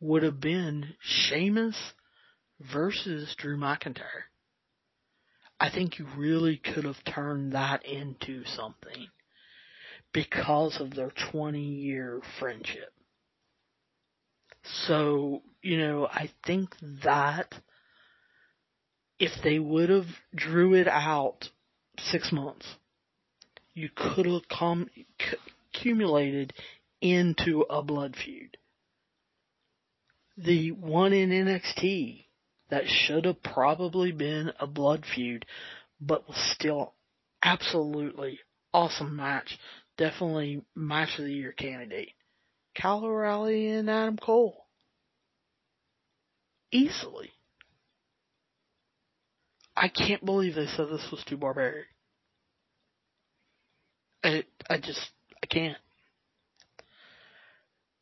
[0.00, 1.76] would have been Sheamus
[2.60, 4.24] versus Drew McIntyre.
[5.64, 9.08] I think you really could have turned that into something
[10.12, 12.92] because of their 20 year friendship.
[14.86, 17.54] So, you know, I think that
[19.18, 21.48] if they would have drew it out
[21.98, 22.66] six months,
[23.72, 24.90] you could have come,
[25.74, 26.52] accumulated
[27.00, 28.58] into a blood feud.
[30.36, 32.23] The one in NXT
[32.74, 35.46] that should have probably been a blood feud,
[36.00, 36.92] but was still
[37.40, 38.40] absolutely
[38.72, 39.56] awesome match.
[39.96, 42.10] Definitely match of the year candidate.
[42.76, 44.66] Kyle O'Reilly and Adam Cole.
[46.72, 47.30] Easily.
[49.76, 51.86] I can't believe they said this was too barbaric.
[54.24, 55.10] I, I just,
[55.40, 55.78] I can't.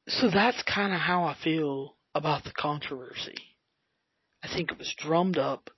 [0.09, 3.52] So that's kind of how I feel about the controversy.
[4.43, 5.71] I think it was drummed up.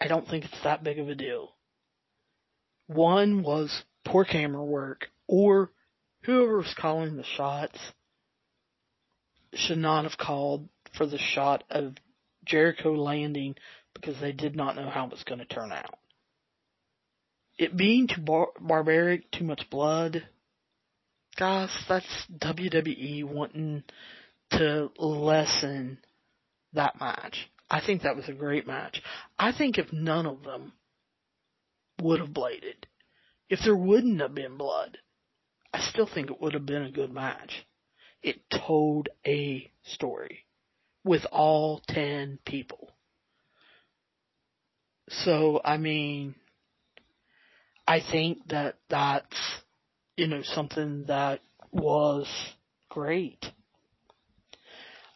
[0.00, 1.54] I don't think it's that big of a deal.
[2.86, 5.70] One was poor camera work, or
[6.22, 7.78] whoever was calling the shots
[9.54, 11.94] should not have called for the shot of
[12.44, 13.56] Jericho landing
[13.94, 15.98] because they did not know how it was going to turn out.
[17.58, 20.26] It being too bar- barbaric, too much blood,
[21.36, 23.82] guys, that's WWE wanting
[24.52, 25.98] to lessen
[26.72, 27.50] that match.
[27.70, 29.02] I think that was a great match.
[29.38, 30.72] I think if none of them
[32.00, 32.86] would have bladed,
[33.50, 34.98] if there wouldn't have been blood,
[35.72, 37.66] I still think it would have been a good match.
[38.22, 40.46] It told a story
[41.04, 42.90] with all 10 people.
[45.08, 46.34] So, I mean,
[47.86, 49.36] I think that that's,
[50.16, 51.40] you know, something that
[51.70, 52.26] was
[52.90, 53.44] great.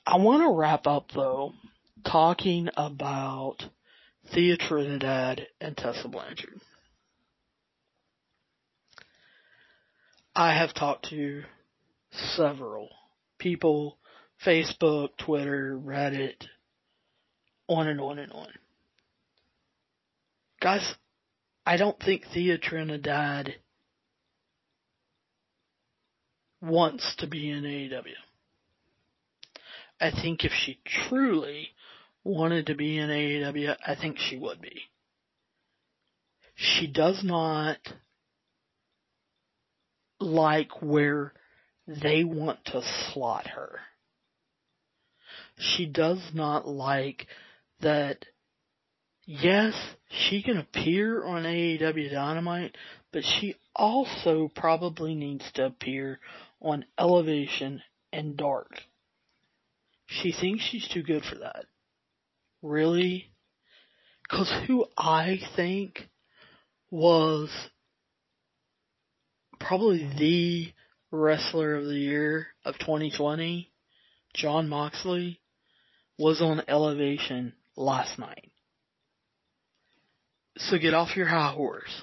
[0.07, 1.53] I want to wrap up though
[2.05, 3.65] talking about
[4.33, 6.61] Thea Trinidad and Tessa Blanchard.
[10.35, 11.43] I have talked to
[12.37, 12.89] several
[13.39, 13.99] people,
[14.45, 16.47] Facebook, Twitter, Reddit,
[17.69, 18.49] on and on and on.
[20.61, 20.95] Guys,
[21.67, 23.55] I don't think Thea Trinidad
[26.61, 28.15] wants to be in AEW.
[30.01, 31.69] I think if she truly
[32.25, 34.83] wanted to be in AEW, I think she would be.
[36.55, 37.79] She does not
[40.21, 41.33] like where
[41.87, 43.81] they want to slot her.
[45.59, 47.27] She does not like
[47.81, 48.25] that,
[49.25, 49.75] yes,
[50.09, 52.77] she can appear on AEW Dynamite,
[53.13, 56.21] but she also probably needs to appear
[56.61, 58.71] on Elevation and Dark.
[60.07, 61.65] She thinks she's too good for that.
[62.63, 63.31] Really?
[64.31, 66.09] Cause who I think
[66.91, 67.51] was
[69.61, 70.73] probably the
[71.11, 73.71] wrestler of the year of 2020,
[74.35, 75.41] Jon Moxley,
[76.19, 78.53] was on Elevation last night.
[80.57, 82.03] So get off your high horse.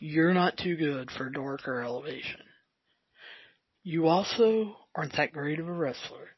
[0.00, 2.40] You're not too good for darker elevation.
[3.82, 6.28] You also aren't that great of a wrestler.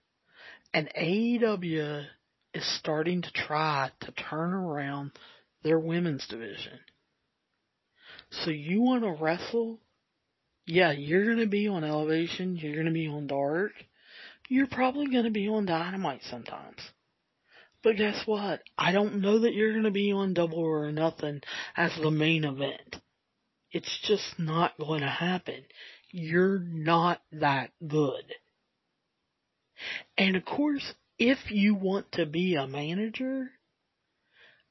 [0.74, 2.04] And AEW
[2.56, 5.10] is starting to try to turn around
[5.62, 6.78] their women's division.
[8.30, 9.78] So you want to wrestle?
[10.66, 12.56] Yeah, you're going to be on elevation.
[12.56, 13.72] You're going to be on dark.
[14.48, 16.78] You're probably going to be on dynamite sometimes.
[17.82, 18.62] But guess what?
[18.78, 21.42] I don't know that you're going to be on double or nothing
[21.76, 22.96] as the main event.
[23.70, 25.62] It's just not going to happen.
[26.10, 28.24] You're not that good.
[30.16, 33.50] And of course, if you want to be a manager,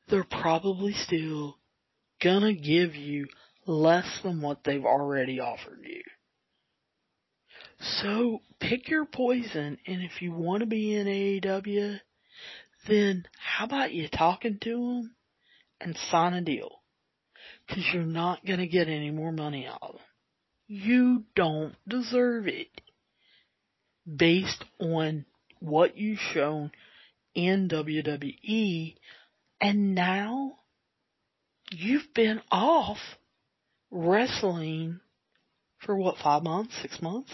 [0.07, 1.57] they're probably still
[2.21, 3.27] gonna give you
[3.65, 6.03] less than what they've already offered you.
[7.79, 11.99] So pick your poison, and if you want to be in AEW,
[12.87, 15.15] then how about you talking to them
[15.81, 16.71] and sign a deal?
[17.67, 20.01] Cause you're not gonna get any more money out of them.
[20.67, 22.69] You don't deserve it.
[24.05, 25.25] Based on
[25.65, 26.71] what you've shown
[27.33, 28.95] in WWE,
[29.59, 30.57] and now
[31.71, 32.97] you've been off
[33.91, 34.99] wrestling
[35.79, 37.31] for what, five months, six months?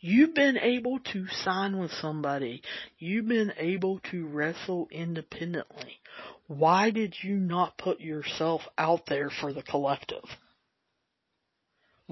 [0.00, 2.62] You've been able to sign with somebody.
[2.98, 6.00] You've been able to wrestle independently.
[6.48, 10.24] Why did you not put yourself out there for the collective?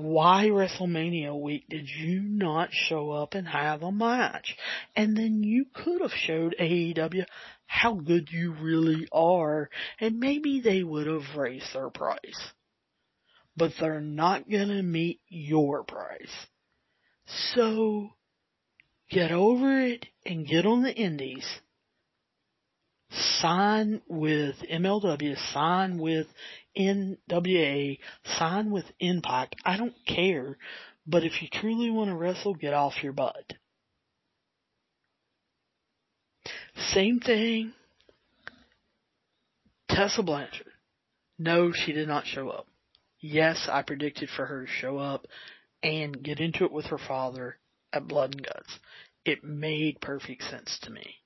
[0.03, 4.57] Why WrestleMania week did you not show up and have a match?
[4.97, 7.27] And then you could have showed AEW
[7.67, 9.69] how good you really are
[10.01, 12.53] and maybe they would have raised their price.
[13.57, 16.47] But they're not gonna meet your price.
[17.55, 18.11] So,
[19.11, 21.47] get over it and get on the indies.
[23.11, 26.27] Sign with MLW, sign with
[26.79, 29.57] NWA, sign with Impact.
[29.65, 30.57] I don't care.
[31.07, 33.55] But if you truly want to wrestle, get off your butt.
[36.93, 37.73] Same thing.
[39.89, 40.67] Tessa Blanchard.
[41.39, 42.67] No, she did not show up.
[43.19, 45.27] Yes, I predicted for her to show up
[45.83, 47.59] and get into it with her father
[47.93, 48.79] at Blood and Guts.
[49.25, 51.17] It made perfect sense to me.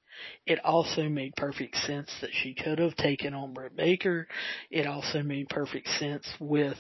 [0.46, 4.28] It also made perfect sense that she could have taken on Britt Baker.
[4.70, 6.76] It also made perfect sense with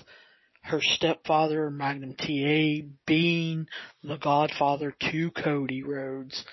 [0.62, 3.66] her stepfather, Magnum TA, being
[4.02, 6.44] the godfather to Cody Rhodes,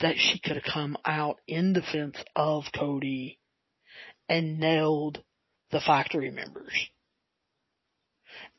[0.00, 3.38] that she could have come out in defense of Cody
[4.28, 5.22] and nailed
[5.70, 6.72] the factory members.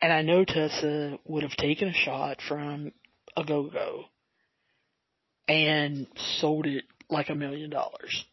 [0.01, 2.91] And I know Tessa would have taken a shot from
[3.37, 4.05] a go-go
[5.47, 6.07] and
[6.39, 8.25] sold it like a million dollars.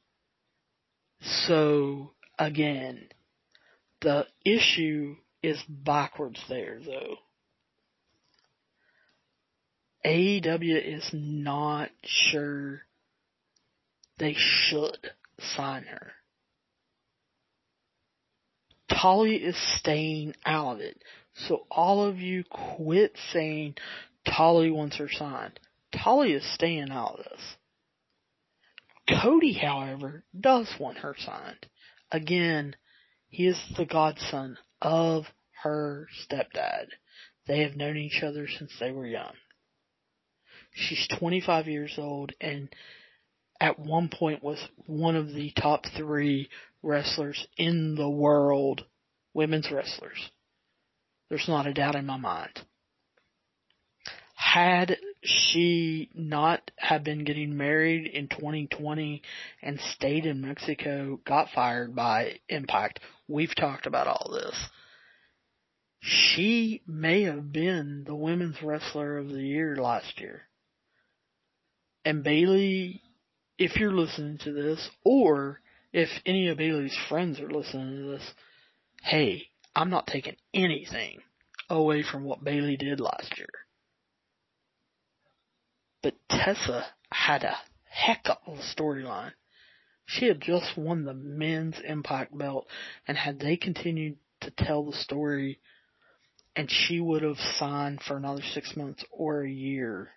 [1.20, 3.08] So again,
[4.02, 7.16] the issue is backwards there though.
[10.04, 12.82] AEW is not sure
[14.18, 16.12] they should sign her.
[18.88, 21.02] Tully is staying out of it.
[21.34, 22.44] So all of you
[22.76, 23.74] quit saying
[24.24, 25.58] Tully wants her signed.
[26.02, 27.56] Tully is staying out of this.
[29.09, 31.66] Cody, however, does want her signed.
[32.11, 32.76] Again,
[33.28, 35.24] he is the godson of
[35.62, 36.86] her stepdad.
[37.46, 39.34] They have known each other since they were young.
[40.72, 42.68] She's 25 years old and
[43.61, 46.48] at one point was one of the top three
[46.82, 48.84] wrestlers in the world,
[49.32, 50.30] women's wrestlers.
[51.28, 52.61] There's not a doubt in my mind.
[54.34, 59.22] Had she not have been getting married in 2020
[59.62, 64.68] and stayed in Mexico, got fired by Impact, we've talked about all this.
[66.00, 70.42] She may have been the women's wrestler of the year last year.
[72.04, 73.02] And Bayley,
[73.58, 75.60] if you're listening to this, or
[75.92, 78.32] if any of Bayley's friends are listening to this,
[79.02, 81.18] hey, I'm not taking anything
[81.68, 83.48] away from what Bayley did last year.
[86.07, 89.32] But Tessa had a heck of a storyline.
[90.04, 92.68] She had just won the men's impact belt
[93.09, 95.59] and had they continued to tell the story
[96.54, 100.12] and she would have signed for another six months or a year.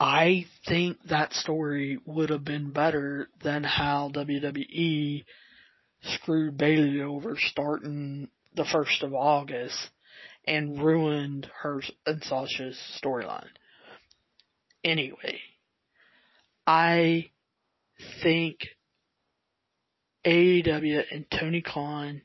[0.00, 5.26] I think that story would have been better than how WWE
[6.04, 9.90] screwed Bayley over starting the first of August
[10.46, 13.50] and ruined her and Sasha's storyline.
[14.84, 15.40] Anyway,
[16.66, 17.30] I
[18.22, 18.68] think
[20.26, 22.22] AEW and Tony Khan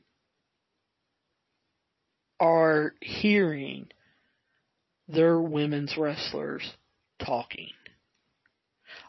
[2.38, 3.88] are hearing
[5.08, 6.74] their women's wrestlers
[7.24, 7.70] talking.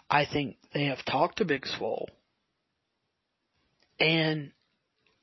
[0.10, 2.10] I think they have talked to Big Swole.
[4.00, 4.52] And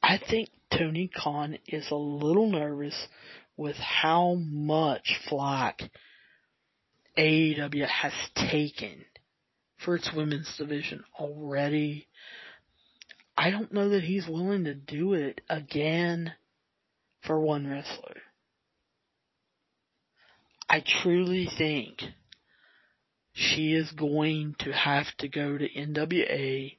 [0.03, 3.09] I think Tony Khan is a little nervous
[3.57, 5.83] with how much flack
[7.19, 9.05] AEW has taken
[9.85, 12.07] for its women's division already.
[13.37, 16.33] I don't know that he's willing to do it again
[17.23, 18.23] for one wrestler.
[20.69, 22.03] I truly think
[23.33, 26.77] she is going to have to go to NWA.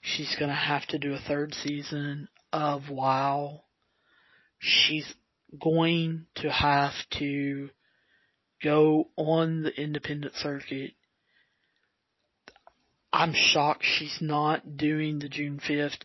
[0.00, 3.62] She's going to have to do a third season of WOW.
[4.58, 5.14] She's
[5.62, 7.70] going to have to
[8.62, 10.92] go on the independent circuit.
[13.12, 16.02] I'm shocked she's not doing the June 5th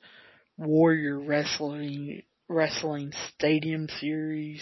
[0.58, 4.62] Warrior Wrestling Wrestling Stadium Series.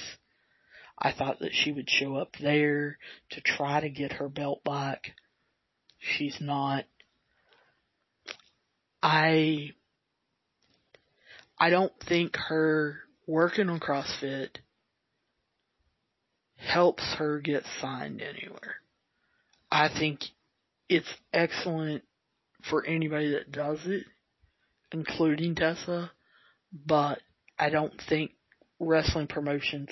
[0.98, 2.98] I thought that she would show up there
[3.32, 5.12] to try to get her belt back.
[6.00, 6.86] She's not.
[9.02, 9.72] I
[11.58, 14.50] I don't think her working on CrossFit
[16.64, 18.76] helps her get signed anywhere.
[19.72, 20.22] I think
[20.90, 22.04] it's excellent
[22.70, 24.06] for anybody that does it,
[24.92, 26.12] including Tessa,
[26.72, 27.20] but
[27.58, 28.32] I don't think
[28.80, 29.90] wrestling promotions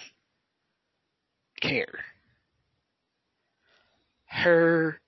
[1.62, 2.00] care.
[4.26, 5.00] Her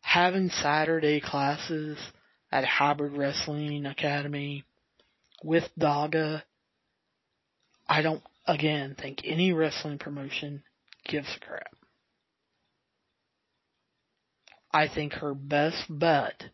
[0.00, 1.98] having Saturday classes
[2.50, 4.64] at Hybrid Wrestling Academy
[5.42, 6.42] with Daga,
[7.88, 10.62] I don't again, think any wrestling promotion
[11.04, 11.74] gives a crap.
[14.72, 16.44] I think her best bet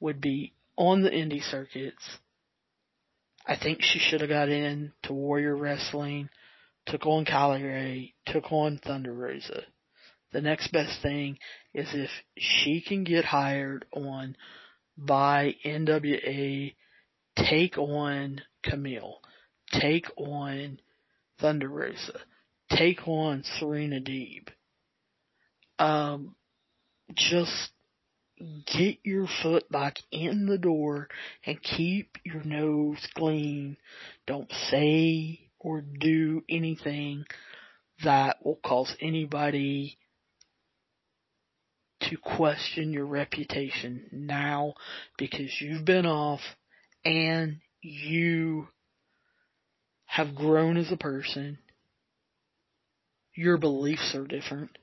[0.00, 2.18] would be on the indie circuits.
[3.46, 6.28] I think she should have got in to Warrior Wrestling,
[6.86, 9.62] took on Kylie took on Thunder Rosa.
[10.32, 11.38] The next best thing
[11.74, 14.36] is if she can get hired on
[14.96, 16.74] by NWA,
[17.36, 19.16] take on Kamille,
[19.72, 20.78] take on
[21.42, 22.20] Thunder Rosa.
[22.70, 24.48] Take on Serena Deeb.
[25.78, 26.36] Um,
[27.14, 27.70] just
[28.66, 31.08] get your foot back in the door
[31.44, 33.76] and keep your nose clean.
[34.26, 37.24] Don't say or do anything
[38.04, 39.98] that will cause anybody
[42.02, 44.74] to question your reputation now
[45.18, 46.40] because you've been off
[47.04, 48.66] and you
[50.12, 51.56] have grown as a person.
[53.34, 54.76] Your beliefs are different.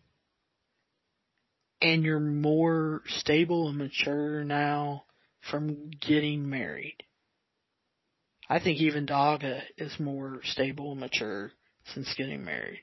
[1.83, 5.03] And you're more stable and mature now
[5.51, 6.97] from getting married.
[8.49, 11.51] I think even Daga is more stable and mature
[11.93, 12.81] since getting married.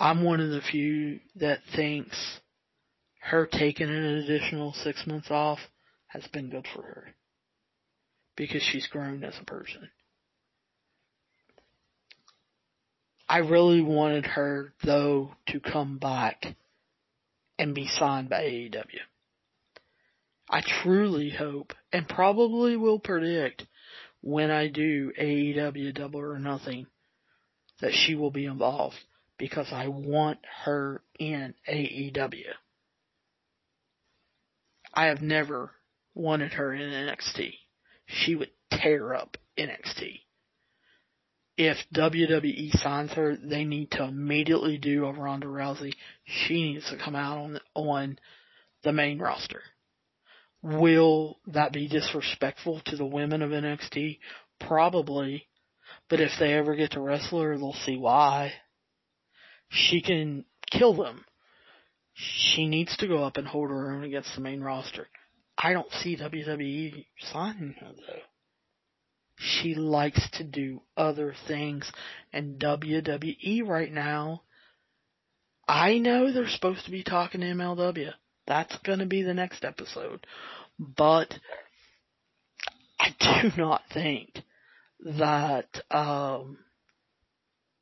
[0.00, 2.40] I'm one of the few that thinks
[3.20, 5.60] her taking an additional six months off
[6.08, 7.14] has been good for her.
[8.36, 9.90] Because she's grown as a person.
[13.28, 16.56] I really wanted her though to come back
[17.58, 19.00] and be signed by AEW.
[20.48, 23.66] I truly hope and probably will predict
[24.20, 26.86] when I do AEW double or nothing
[27.80, 28.96] that she will be involved
[29.38, 32.52] because I want her in AEW.
[34.94, 35.72] I have never
[36.14, 37.54] wanted her in NXT.
[38.06, 40.20] She would tear up NXT.
[41.56, 45.94] If WWE signs her, they need to immediately do a Ronda Rousey.
[46.24, 48.18] She needs to come out on on
[48.82, 49.62] the main roster.
[50.62, 54.18] Will that be disrespectful to the women of NXT?
[54.60, 55.46] Probably.
[56.10, 58.52] But if they ever get to wrestle her, they'll see why.
[59.68, 61.24] She can kill them.
[62.12, 65.08] She needs to go up and hold her own against the main roster.
[65.58, 68.22] I don't see WWE signing her though.
[69.38, 71.90] She likes to do other things
[72.32, 74.42] and WWE right now
[75.68, 78.12] I know they're supposed to be talking to MLW.
[78.46, 80.26] That's going to be the next episode.
[80.78, 81.34] But
[83.00, 84.42] I do not think
[85.00, 86.58] that um,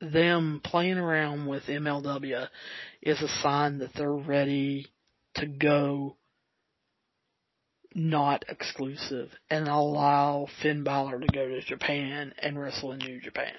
[0.01, 2.47] them playing around with MLW
[3.01, 4.87] is a sign that they're ready
[5.35, 6.17] to go
[7.95, 13.53] not exclusive and allow Finn Balor to go to Japan and wrestle in New Japan.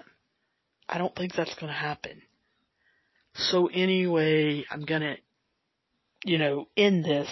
[0.88, 2.20] I don't think that's going to happen.
[3.34, 5.16] So anyway, I'm going to,
[6.24, 7.28] you know, end this.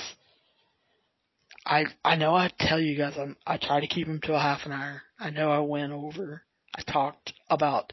[1.66, 4.40] I I know I tell you guys I'm I try to keep them to a
[4.40, 5.02] half an hour.
[5.18, 6.42] I know I went over.
[6.74, 7.92] I talked about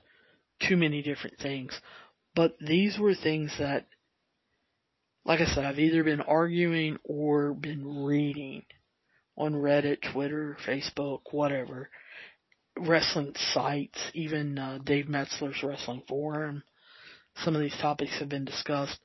[0.67, 1.79] too many different things,
[2.35, 3.85] but these were things that
[5.23, 8.63] like I said, I've either been arguing or been reading
[9.37, 11.89] on Reddit, Twitter, Facebook, whatever,
[12.77, 16.63] wrestling sites, even uh, Dave Meltzer's wrestling forum.
[17.37, 18.99] Some of these topics have been discussed.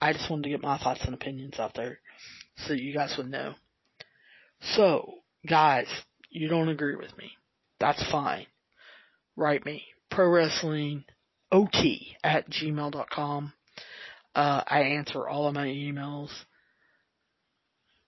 [0.00, 1.98] I just wanted to get my thoughts and opinions out there
[2.56, 3.54] so you guys would know.
[4.60, 5.14] So,
[5.48, 5.86] guys,
[6.30, 7.32] you don't agree with me.
[7.80, 8.46] That's fine.
[9.36, 9.84] Write me.
[10.10, 11.04] Pro Wrestling
[11.50, 13.52] OT at gmail.com.
[14.34, 16.30] Uh, I answer all of my emails.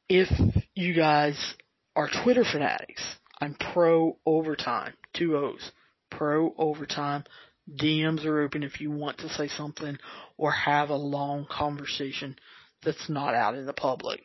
[0.09, 0.29] If
[0.75, 1.55] you guys
[1.97, 3.03] are Twitter fanatics,
[3.41, 4.95] I'm pro overtime.
[5.15, 5.71] Two O's.
[6.11, 7.25] Pro overtime.
[7.71, 9.99] DMs are open if you want to say something
[10.37, 12.37] or have a long conversation
[12.85, 14.21] that's not out in the public.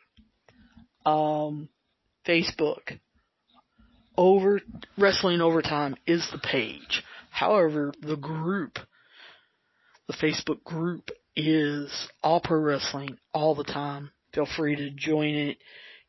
[1.06, 1.68] Um,
[2.26, 2.98] Facebook.
[4.16, 4.60] Over
[4.98, 7.02] Wrestling Overtime is the page.
[7.30, 8.78] However, the group,
[10.06, 14.10] the Facebook group is all pro wrestling all the time.
[14.34, 15.58] Feel free to join it.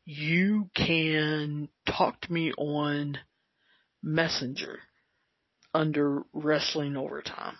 [0.04, 3.18] You can talk to me on
[4.02, 4.80] Messenger
[5.72, 7.56] under Wrestling Overtime.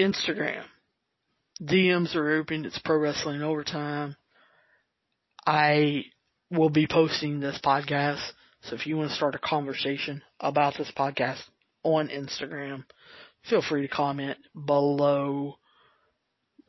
[0.00, 0.64] Instagram.
[1.60, 2.64] DMs are open.
[2.66, 4.14] It's Pro Wrestling Overtime.
[5.44, 6.04] I
[6.50, 8.22] will be posting this podcast.
[8.62, 11.40] So if you want to start a conversation about this podcast
[11.82, 12.84] on Instagram,
[13.48, 15.56] feel free to comment below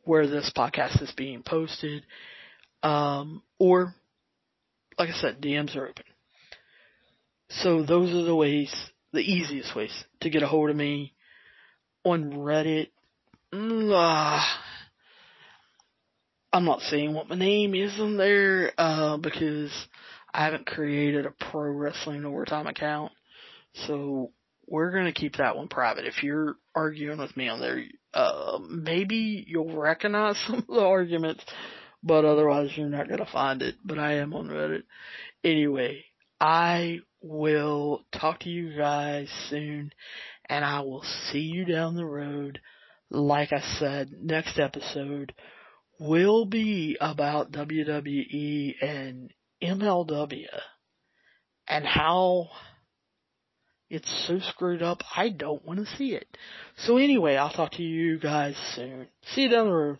[0.05, 2.03] where this podcast is being posted.
[2.83, 3.93] Um, or,
[4.97, 6.03] like I said, DMs are open.
[7.49, 8.73] So those are the ways,
[9.13, 11.13] the easiest ways to get a hold of me
[12.03, 12.89] on Reddit.
[13.53, 14.43] Uh,
[16.51, 19.71] I'm not saying what my name is on there, uh, because
[20.33, 23.11] I haven't created a pro wrestling overtime account.
[23.85, 24.31] So
[24.67, 26.05] we're gonna keep that one private.
[26.05, 31.43] If you're arguing with me on there, uh, maybe you'll recognize some of the arguments,
[32.07, 33.75] but otherwise you're not gonna find it.
[33.83, 34.83] But I am on Reddit.
[35.43, 36.05] Anyway,
[36.39, 39.91] I will talk to you guys soon
[40.49, 42.59] and I will see you down the road.
[43.09, 45.33] Like I said, next episode
[45.99, 50.47] will be about WWE and MLW
[51.67, 52.49] and how
[53.89, 55.01] it's so screwed up.
[55.15, 56.27] I don't want to see it.
[56.77, 59.07] So anyway, I'll talk to you guys soon.
[59.33, 59.99] See you down the road.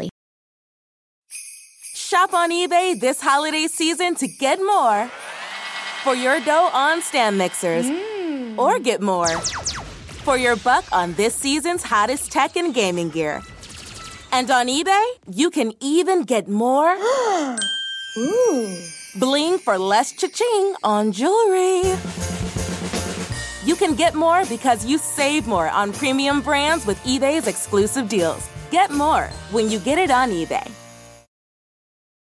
[2.11, 5.07] Shop on eBay this holiday season to get more
[6.03, 8.59] for your dough on stand mixers hmm.
[8.59, 9.39] or get more
[10.25, 13.41] for your buck on this season's hottest tech and gaming gear.
[14.33, 16.97] And on eBay, you can even get more
[19.15, 21.95] bling for less cha-ching on jewelry.
[23.63, 28.49] You can get more because you save more on premium brands with eBay's exclusive deals.
[28.69, 30.69] Get more when you get it on eBay.